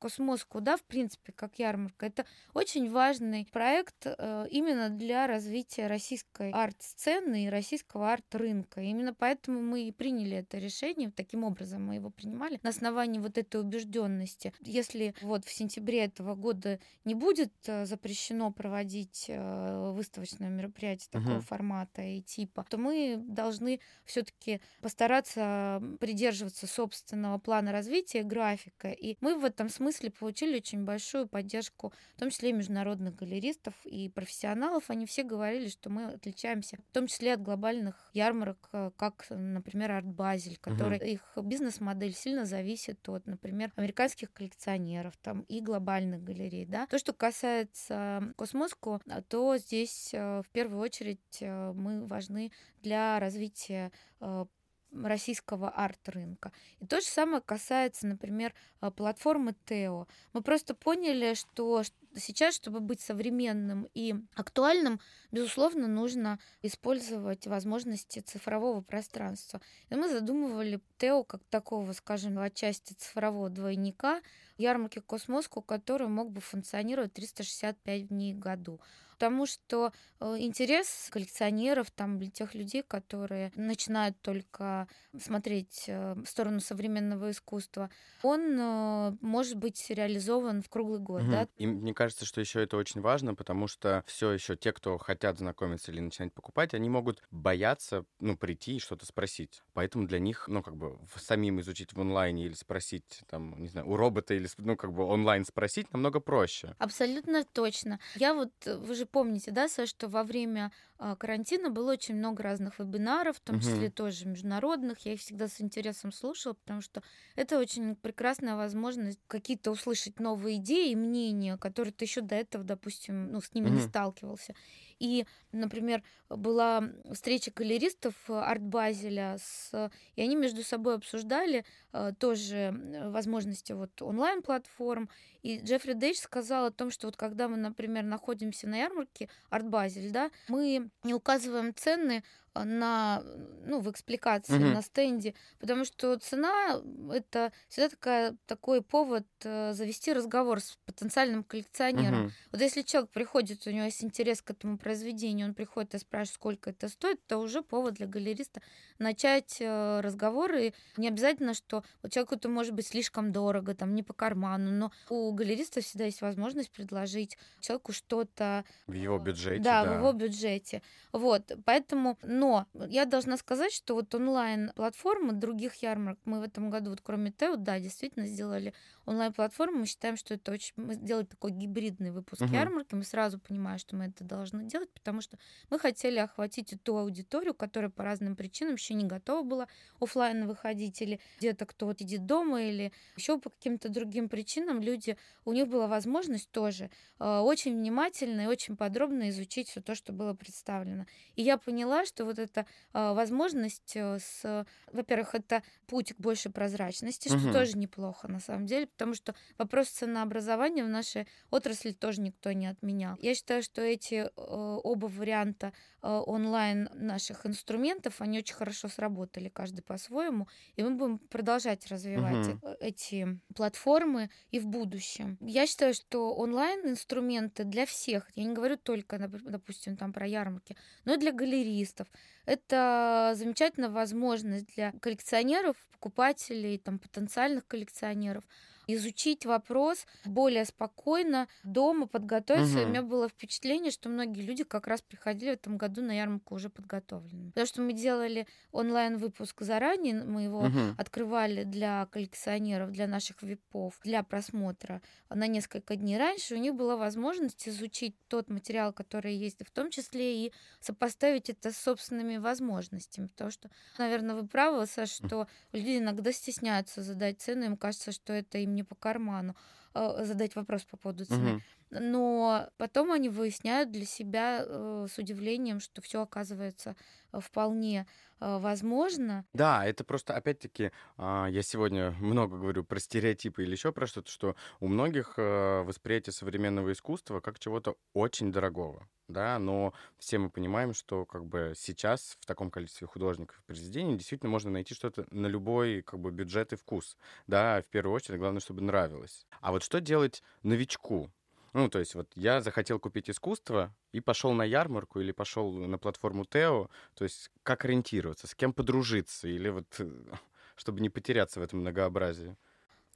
Космоску, 0.48 0.60
да, 0.60 0.76
в 0.76 0.82
принципе, 0.82 1.32
как 1.32 1.58
ярмарка, 1.58 2.06
это 2.06 2.24
очень 2.54 2.90
важный 2.90 3.46
проект 3.52 4.06
э, 4.06 4.46
именно 4.50 4.88
для 4.88 5.26
развития 5.26 5.86
российской 5.86 6.50
арт-сцены 6.50 7.46
и 7.46 7.50
российского 7.50 8.12
арт-рынка. 8.12 8.80
Именно 8.80 9.14
поэтому 9.14 9.60
мы 9.60 9.88
и 9.88 9.92
приняли 9.92 10.38
это 10.38 10.58
решение, 10.58 11.10
таким 11.10 11.44
образом 11.44 11.86
мы 11.86 11.96
его 11.96 12.10
принимали, 12.10 12.58
на 12.62 12.70
основании 12.70 13.18
вот 13.18 13.38
этой 13.38 13.60
убежденности. 13.60 14.52
Если 14.60 15.14
вот 15.22 15.44
в 15.44 15.52
сентябре 15.52 16.04
этого 16.04 16.34
года 16.34 16.78
не 17.04 17.14
будет 17.14 17.52
э, 17.66 17.84
запрещено 17.84 18.50
проводить 18.50 19.26
э, 19.28 19.92
выставочное 19.92 20.48
мероприятие 20.48 21.08
такого 21.10 21.38
угу. 21.38 21.42
формата 21.42 22.02
и 22.02 22.20
типа, 22.20 22.64
то 22.68 22.78
мы 22.78 23.16
должны 23.18 23.80
все-таки 24.04 24.60
постараться 24.80 25.82
придерживаться 26.00 26.66
собственного 26.66 27.38
плана 27.38 27.72
развития 27.72 28.22
графика. 28.22 28.90
И 28.90 29.16
мы 29.20 29.38
в 29.38 29.44
этом 29.44 29.68
смысле 29.68 30.10
получили 30.10 30.37
очень 30.46 30.84
большую 30.84 31.28
поддержку, 31.28 31.92
в 32.16 32.20
том 32.20 32.30
числе 32.30 32.50
и 32.50 32.52
международных 32.52 33.14
галеристов 33.16 33.74
и 33.84 34.08
профессионалов. 34.08 34.84
Они 34.88 35.06
все 35.06 35.22
говорили, 35.22 35.68
что 35.68 35.90
мы 35.90 36.06
отличаемся, 36.06 36.78
в 36.88 36.92
том 36.92 37.06
числе 37.06 37.34
от 37.34 37.42
глобальных 37.42 38.10
ярмарок, 38.14 38.68
э, 38.72 38.90
как, 38.96 39.26
например, 39.30 39.92
Арт 39.92 40.06
Базель, 40.06 40.58
который 40.58 40.98
угу. 40.98 41.06
их 41.06 41.38
бизнес-модель 41.42 42.14
сильно 42.14 42.44
зависит 42.44 43.08
от, 43.08 43.26
например, 43.26 43.72
американских 43.76 44.32
коллекционеров 44.32 45.16
там 45.22 45.42
и 45.42 45.60
глобальных 45.60 46.22
галерей. 46.22 46.66
Да? 46.66 46.86
То, 46.86 46.98
что 46.98 47.12
касается 47.12 48.32
Космоску, 48.36 49.00
то 49.28 49.56
здесь 49.56 50.10
э, 50.12 50.42
в 50.42 50.48
первую 50.52 50.80
очередь 50.80 51.38
э, 51.40 51.72
мы 51.72 52.06
важны 52.06 52.52
для 52.82 53.18
развития 53.20 53.92
э, 54.20 54.46
российского 54.92 55.70
арт-рынка. 55.70 56.52
И 56.80 56.86
то 56.86 57.00
же 57.00 57.06
самое 57.06 57.40
касается, 57.40 58.06
например, 58.06 58.54
платформы 58.96 59.54
Тео. 59.66 60.06
Мы 60.32 60.42
просто 60.42 60.74
поняли, 60.74 61.34
что 61.34 61.82
сейчас, 62.18 62.54
чтобы 62.54 62.80
быть 62.80 63.00
современным 63.00 63.88
и 63.94 64.14
актуальным, 64.34 65.00
безусловно, 65.30 65.86
нужно 65.86 66.38
использовать 66.62 67.46
возможности 67.46 68.20
цифрового 68.20 68.80
пространства. 68.80 69.60
И 69.90 69.94
мы 69.94 70.08
задумывали 70.08 70.80
Тео 70.98 71.24
как 71.24 71.42
такого, 71.50 71.92
скажем, 71.92 72.38
отчасти 72.38 72.94
цифрового 72.94 73.50
двойника, 73.50 74.20
ярмарки 74.56 75.00
Космоску, 75.00 75.62
который 75.62 76.08
мог 76.08 76.30
бы 76.30 76.40
функционировать 76.40 77.12
365 77.12 78.08
дней 78.08 78.34
в 78.34 78.38
году 78.38 78.80
потому 79.18 79.46
что 79.46 79.92
э, 80.20 80.36
интерес 80.38 81.08
коллекционеров, 81.10 81.90
там, 81.90 82.20
для 82.20 82.30
тех 82.30 82.54
людей, 82.54 82.84
которые 82.86 83.50
начинают 83.56 84.16
только 84.20 84.86
смотреть 85.20 85.86
э, 85.88 86.14
в 86.14 86.24
сторону 86.26 86.60
современного 86.60 87.32
искусства, 87.32 87.90
он 88.22 88.56
э, 88.56 89.16
может 89.20 89.56
быть 89.56 89.90
реализован 89.90 90.62
в 90.62 90.68
круглый 90.68 91.00
год. 91.00 91.22
Угу. 91.22 91.30
Да? 91.32 91.48
И 91.56 91.66
мне 91.66 91.94
кажется, 91.94 92.07
что 92.10 92.40
еще 92.40 92.62
это 92.62 92.76
очень 92.76 93.00
важно, 93.00 93.34
потому 93.34 93.66
что 93.66 94.02
все 94.06 94.30
еще 94.30 94.56
те, 94.56 94.72
кто 94.72 94.98
хотят 94.98 95.38
знакомиться 95.38 95.92
или 95.92 96.00
начинать 96.00 96.32
покупать, 96.32 96.74
они 96.74 96.88
могут 96.88 97.22
бояться, 97.30 98.04
ну, 98.20 98.36
прийти 98.36 98.76
и 98.76 98.80
что-то 98.80 99.06
спросить. 99.06 99.62
Поэтому 99.74 100.06
для 100.06 100.18
них, 100.18 100.46
ну, 100.48 100.62
как 100.62 100.76
бы 100.76 100.98
самим 101.16 101.60
изучить 101.60 101.92
в 101.92 102.00
онлайне 102.00 102.46
или 102.46 102.54
спросить, 102.54 103.22
там, 103.28 103.60
не 103.60 103.68
знаю, 103.68 103.88
у 103.88 103.96
робота 103.96 104.34
или, 104.34 104.48
ну, 104.58 104.76
как 104.76 104.92
бы 104.92 105.04
онлайн 105.04 105.44
спросить 105.44 105.92
намного 105.92 106.20
проще. 106.20 106.74
Абсолютно 106.78 107.44
точно. 107.44 107.98
Я 108.16 108.34
вот, 108.34 108.52
вы 108.64 108.94
же 108.94 109.06
помните, 109.06 109.50
да, 109.50 109.68
Саш, 109.68 109.88
что 109.88 110.08
во 110.08 110.22
время 110.22 110.70
а, 110.98 111.14
карантина 111.14 111.70
было 111.70 111.92
очень 111.92 112.16
много 112.16 112.42
разных 112.42 112.78
вебинаров, 112.78 113.36
в 113.36 113.40
том 113.40 113.56
угу. 113.56 113.64
числе 113.64 113.88
тоже 113.90 114.26
международных. 114.26 114.98
Я 115.00 115.14
их 115.14 115.20
всегда 115.20 115.46
с 115.46 115.60
интересом 115.60 116.12
слушала, 116.12 116.54
потому 116.54 116.80
что 116.80 117.02
это 117.36 117.58
очень 117.58 117.94
прекрасная 117.94 118.56
возможность 118.56 119.20
какие-то 119.28 119.70
услышать 119.70 120.18
новые 120.18 120.56
идеи 120.56 120.90
и 120.90 120.96
мнения, 120.96 121.56
которые 121.56 121.92
ты 121.98 122.04
еще 122.04 122.20
до 122.20 122.36
этого, 122.36 122.64
допустим, 122.64 123.32
ну, 123.32 123.40
с 123.40 123.52
ними 123.52 123.66
угу. 123.66 123.74
не 123.74 123.80
сталкивался. 123.82 124.54
И, 124.98 125.26
например, 125.52 126.02
была 126.28 126.82
встреча 127.12 127.50
галеристов 127.54 128.14
арт-базеля, 128.28 129.38
с... 129.38 129.90
и 130.16 130.22
они 130.22 130.36
между 130.36 130.62
собой 130.62 130.96
обсуждали 130.96 131.64
э, 131.92 132.12
тоже 132.18 132.74
возможности 133.06 133.72
вот 133.72 134.02
онлайн-платформ. 134.02 135.08
И 135.42 135.58
Джеффри 135.58 135.92
Дейдж 135.92 136.16
сказал 136.16 136.66
о 136.66 136.70
том, 136.70 136.90
что 136.90 137.06
вот 137.06 137.16
когда 137.16 137.48
мы, 137.48 137.56
например, 137.56 138.02
находимся 138.04 138.68
на 138.68 138.76
ярмарке 138.76 139.28
арт-базель, 139.50 140.10
да, 140.10 140.30
мы 140.48 140.90
не 141.04 141.14
указываем 141.14 141.74
цены 141.74 142.24
на, 142.64 143.22
ну, 143.64 143.80
в 143.80 143.90
экспликации, 143.90 144.56
угу. 144.56 144.74
на 144.74 144.82
стенде, 144.82 145.34
потому 145.58 145.84
что 145.84 146.16
цена— 146.18 146.80
это 147.12 147.52
всегда 147.68 147.88
такая, 147.88 148.36
такой 148.46 148.82
повод 148.82 149.26
э, 149.44 149.72
завести 149.72 150.12
разговор 150.12 150.60
с 150.60 150.76
потенциальным 150.84 151.44
коллекционером. 151.44 152.26
Угу. 152.26 152.32
Вот 152.52 152.60
если 152.60 152.82
человек 152.82 153.10
приходит, 153.10 153.66
у 153.66 153.70
него 153.70 153.84
есть 153.84 154.02
интерес 154.02 154.42
к 154.42 154.50
этому 154.50 154.78
произведению, 154.88 155.48
он 155.48 155.54
приходит 155.54 155.94
и 155.94 155.98
спрашивает, 155.98 156.34
сколько 156.34 156.70
это 156.70 156.88
стоит, 156.88 157.20
то 157.26 157.36
уже 157.36 157.60
повод 157.60 157.94
для 157.94 158.06
галериста 158.06 158.62
начать 158.98 159.58
э, 159.60 160.00
разговоры. 160.00 160.72
Не 160.96 161.08
обязательно, 161.08 161.52
что 161.52 161.84
вот 162.02 162.10
человеку 162.10 162.36
это 162.36 162.48
может 162.48 162.72
быть 162.72 162.86
слишком 162.86 163.30
дорого, 163.30 163.74
там, 163.74 163.94
не 163.94 164.02
по 164.02 164.14
карману, 164.14 164.70
но 164.70 164.90
у 165.10 165.30
галериста 165.32 165.82
всегда 165.82 166.06
есть 166.06 166.22
возможность 166.22 166.70
предложить 166.70 167.36
человеку 167.60 167.92
что-то... 167.92 168.64
В 168.86 168.94
его 168.94 169.18
бюджете, 169.18 169.62
да. 169.62 169.84
Да, 169.84 169.92
в 169.92 169.98
его 169.98 170.12
бюджете. 170.12 170.80
Вот, 171.12 171.52
поэтому 171.66 172.16
Но 172.22 172.66
я 172.88 173.04
должна 173.04 173.36
сказать, 173.36 173.72
что 173.72 173.92
вот 173.92 174.14
онлайн-платформы 174.14 175.34
других 175.34 175.74
ярмарок, 175.82 176.18
мы 176.24 176.40
в 176.40 176.44
этом 176.44 176.70
году, 176.70 176.90
вот 176.90 177.02
кроме 177.02 177.30
Тео, 177.30 177.56
да, 177.56 177.78
действительно 177.78 178.24
сделали 178.24 178.72
онлайн-платформу. 179.04 179.80
Мы 179.80 179.86
считаем, 179.86 180.16
что 180.16 180.32
это 180.32 180.52
очень... 180.52 180.72
Мы 180.76 180.94
сделали 180.94 181.24
такой 181.24 181.50
гибридный 181.50 182.10
выпуск 182.10 182.42
угу. 182.42 182.54
ярмарки. 182.54 182.94
Мы 182.94 183.04
сразу 183.04 183.38
понимаем, 183.38 183.78
что 183.78 183.96
мы 183.96 184.06
это 184.06 184.22
должны 184.22 184.64
делать, 184.64 184.77
потому 184.86 185.20
что 185.20 185.38
мы 185.70 185.78
хотели 185.78 186.18
охватить 186.18 186.72
и 186.72 186.76
ту 186.76 186.96
аудиторию, 186.96 187.54
которая 187.54 187.90
по 187.90 188.02
разным 188.02 188.34
причинам 188.34 188.74
еще 188.74 188.94
не 188.94 189.04
готова 189.04 189.42
была 189.42 189.68
офлайн 190.00 190.46
выходить, 190.46 191.00
или 191.02 191.20
где-то 191.38 191.66
кто-то 191.66 192.08
сидит 192.08 192.26
дома, 192.26 192.62
или 192.62 192.92
еще 193.16 193.38
по 193.38 193.50
каким-то 193.50 193.88
другим 193.88 194.28
причинам 194.28 194.80
люди, 194.80 195.16
у 195.44 195.52
них 195.52 195.68
была 195.68 195.86
возможность 195.86 196.50
тоже 196.50 196.90
э, 197.18 197.38
очень 197.38 197.76
внимательно 197.76 198.42
и 198.42 198.46
очень 198.46 198.76
подробно 198.76 199.28
изучить 199.30 199.68
все 199.68 199.80
то, 199.80 199.94
что 199.94 200.12
было 200.12 200.34
представлено. 200.34 201.06
И 201.36 201.42
я 201.42 201.58
поняла, 201.58 202.06
что 202.06 202.24
вот 202.24 202.38
эта 202.38 202.66
э, 202.94 203.12
возможность 203.12 203.96
э, 203.96 204.18
с... 204.18 204.66
Во-первых, 204.92 205.34
это 205.34 205.62
путь 205.86 206.14
к 206.14 206.20
большей 206.20 206.50
прозрачности, 206.50 207.28
угу. 207.28 207.38
что 207.38 207.52
тоже 207.52 207.76
неплохо 207.76 208.28
на 208.28 208.40
самом 208.40 208.66
деле, 208.66 208.86
потому 208.86 209.14
что 209.14 209.34
вопрос 209.58 209.88
ценообразования 209.88 210.84
в 210.84 210.88
нашей 210.88 211.26
отрасли 211.50 211.92
тоже 211.92 212.20
никто 212.20 212.52
не 212.52 212.66
отменял. 212.66 213.16
Я 213.20 213.34
считаю, 213.34 213.62
что 213.62 213.82
эти 213.82 214.30
оба 214.76 215.06
варианта 215.06 215.72
онлайн 216.02 216.88
наших 216.94 217.46
инструментов, 217.46 218.20
они 218.20 218.38
очень 218.38 218.54
хорошо 218.54 218.88
сработали, 218.88 219.48
каждый 219.48 219.82
по-своему, 219.82 220.46
и 220.76 220.82
мы 220.82 220.90
будем 220.90 221.18
продолжать 221.18 221.86
развивать 221.88 222.48
угу. 222.48 222.68
эти 222.80 223.38
платформы 223.54 224.30
и 224.50 224.60
в 224.60 224.66
будущем. 224.66 225.38
Я 225.40 225.66
считаю, 225.66 225.94
что 225.94 226.34
онлайн-инструменты 226.34 227.64
для 227.64 227.86
всех, 227.86 228.30
я 228.34 228.44
не 228.44 228.54
говорю 228.54 228.76
только, 228.76 229.18
допустим, 229.18 229.96
там 229.96 230.12
про 230.12 230.26
ярмарки, 230.26 230.76
но 231.04 231.14
и 231.14 231.16
для 231.16 231.32
галеристов. 231.32 232.08
Это 232.46 233.34
замечательная 233.36 233.90
возможность 233.90 234.74
для 234.74 234.92
коллекционеров, 235.00 235.76
покупателей, 235.92 236.78
там, 236.78 236.98
потенциальных 236.98 237.66
коллекционеров 237.66 238.44
изучить 238.88 239.44
вопрос 239.44 240.06
более 240.24 240.64
спокойно, 240.64 241.46
дома 241.62 242.06
подготовиться. 242.06 242.78
Угу. 242.80 242.86
У 242.86 242.88
меня 242.88 243.02
было 243.02 243.28
впечатление, 243.28 243.92
что 243.92 244.08
многие 244.08 244.40
люди 244.40 244.64
как 244.64 244.86
раз 244.86 245.02
приходили 245.02 245.50
в 245.50 245.54
этом 245.54 245.76
году 245.76 246.02
на 246.02 246.12
ярмарку 246.12 246.54
уже 246.54 246.70
подготовленными. 246.70 247.50
Потому 247.50 247.66
что 247.66 247.82
мы 247.82 247.92
делали 247.92 248.46
онлайн-выпуск 248.72 249.60
заранее, 249.60 250.24
мы 250.24 250.44
его 250.44 250.60
угу. 250.60 250.94
открывали 250.96 251.64
для 251.64 252.06
коллекционеров, 252.06 252.90
для 252.90 253.06
наших 253.06 253.42
випов, 253.42 254.00
для 254.02 254.22
просмотра 254.22 255.02
на 255.28 255.46
несколько 255.46 255.94
дней 255.94 256.16
раньше. 256.16 256.54
У 256.54 256.58
них 256.58 256.74
была 256.74 256.96
возможность 256.96 257.68
изучить 257.68 258.16
тот 258.28 258.48
материал, 258.48 258.94
который 258.94 259.34
есть, 259.34 259.58
в 259.64 259.70
том 259.70 259.90
числе 259.90 260.46
и 260.46 260.52
сопоставить 260.80 261.50
это 261.50 261.72
с 261.72 261.76
собственными 261.76 262.38
возможностями. 262.38 263.26
Потому 263.26 263.50
что, 263.50 263.70
наверное, 263.98 264.34
вы 264.34 264.46
правы, 264.46 264.86
Саша, 264.86 265.26
что 265.26 265.48
люди 265.72 265.98
иногда 265.98 266.32
стесняются 266.32 267.02
задать 267.02 267.42
цену, 267.42 267.66
им 267.66 267.76
кажется, 267.76 268.12
что 268.12 268.32
это 268.32 268.56
им 268.56 268.77
не 268.78 268.84
по 268.84 268.94
карману 268.94 269.54
э, 269.94 270.24
задать 270.24 270.56
вопрос 270.56 270.84
по 270.84 270.96
поводу 270.96 271.24
цены. 271.24 271.52
Угу. 271.52 271.62
Но 271.90 272.68
потом 272.76 273.12
они 273.12 273.28
выясняют 273.28 273.90
для 273.90 274.04
себя 274.04 274.64
э, 274.64 275.06
с 275.10 275.18
удивлением, 275.18 275.80
что 275.80 276.02
все 276.02 276.22
оказывается 276.22 276.96
э, 277.32 277.40
вполне 277.40 278.06
возможно. 278.40 279.44
Да, 279.52 279.84
это 279.84 280.04
просто, 280.04 280.36
опять-таки, 280.36 280.92
а, 281.16 281.48
я 281.50 281.62
сегодня 281.62 282.12
много 282.20 282.56
говорю 282.56 282.84
про 282.84 283.00
стереотипы 283.00 283.64
или 283.64 283.72
еще 283.72 283.90
про 283.90 284.06
что-то, 284.06 284.30
что 284.30 284.54
у 284.78 284.86
многих 284.86 285.36
восприятие 285.36 286.32
современного 286.32 286.92
искусства 286.92 287.40
как 287.40 287.58
чего-то 287.58 287.96
очень 288.12 288.52
дорогого 288.52 289.08
да, 289.28 289.58
но 289.58 289.92
все 290.18 290.38
мы 290.38 290.50
понимаем, 290.50 290.94
что 290.94 291.26
как 291.26 291.44
бы 291.44 291.74
сейчас 291.76 292.36
в 292.40 292.46
таком 292.46 292.70
количестве 292.70 293.06
художников 293.06 293.58
и 293.60 293.62
произведений 293.62 294.16
действительно 294.16 294.50
можно 294.50 294.70
найти 294.70 294.94
что-то 294.94 295.26
на 295.30 295.46
любой 295.46 296.02
как 296.02 296.18
бы 296.18 296.30
бюджет 296.30 296.72
и 296.72 296.76
вкус, 296.76 297.16
да, 297.46 297.82
в 297.82 297.86
первую 297.86 298.14
очередь 298.14 298.40
главное, 298.40 298.60
чтобы 298.60 298.80
нравилось. 298.82 299.46
А 299.60 299.70
вот 299.70 299.82
что 299.82 300.00
делать 300.00 300.42
новичку? 300.62 301.30
Ну, 301.72 301.88
то 301.88 301.98
есть 301.98 302.14
вот 302.14 302.30
я 302.34 302.60
захотел 302.60 302.98
купить 302.98 303.28
искусство 303.30 303.94
и 304.12 304.20
пошел 304.20 304.52
на 304.52 304.62
ярмарку 304.62 305.20
или 305.20 305.32
пошел 305.32 305.72
на 305.72 305.98
платформу 305.98 306.44
Тео, 306.44 306.88
то 307.14 307.24
есть 307.24 307.50
как 307.62 307.84
ориентироваться, 307.84 308.46
с 308.46 308.54
кем 308.54 308.72
подружиться 308.72 309.48
или 309.48 309.68
вот 309.68 310.00
чтобы 310.76 311.00
не 311.00 311.10
потеряться 311.10 311.60
в 311.60 311.62
этом 311.62 311.80
многообразии. 311.80 312.56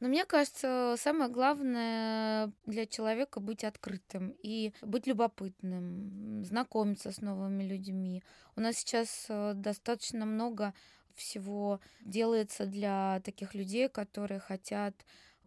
Но 0.01 0.09
мне 0.09 0.25
кажется, 0.25 0.97
самое 0.99 1.31
главное 1.31 2.53
для 2.67 2.87
человека 2.87 3.38
быть 3.38 3.62
открытым 3.62 4.35
и 4.43 4.75
быть 4.83 5.07
любопытным, 5.07 6.45
знакомиться 6.45 7.12
с 7.12 7.21
новыми 7.21 7.62
людьми. 7.62 8.25
У 8.57 8.61
нас 8.61 8.79
сейчас 8.79 9.27
э, 9.29 9.53
достаточно 9.55 10.27
много 10.27 10.75
всего 11.15 11.81
делается 12.01 12.67
для 12.67 13.21
таких 13.25 13.55
людей, 13.55 13.88
которые 13.88 14.41
хотят 14.41 14.95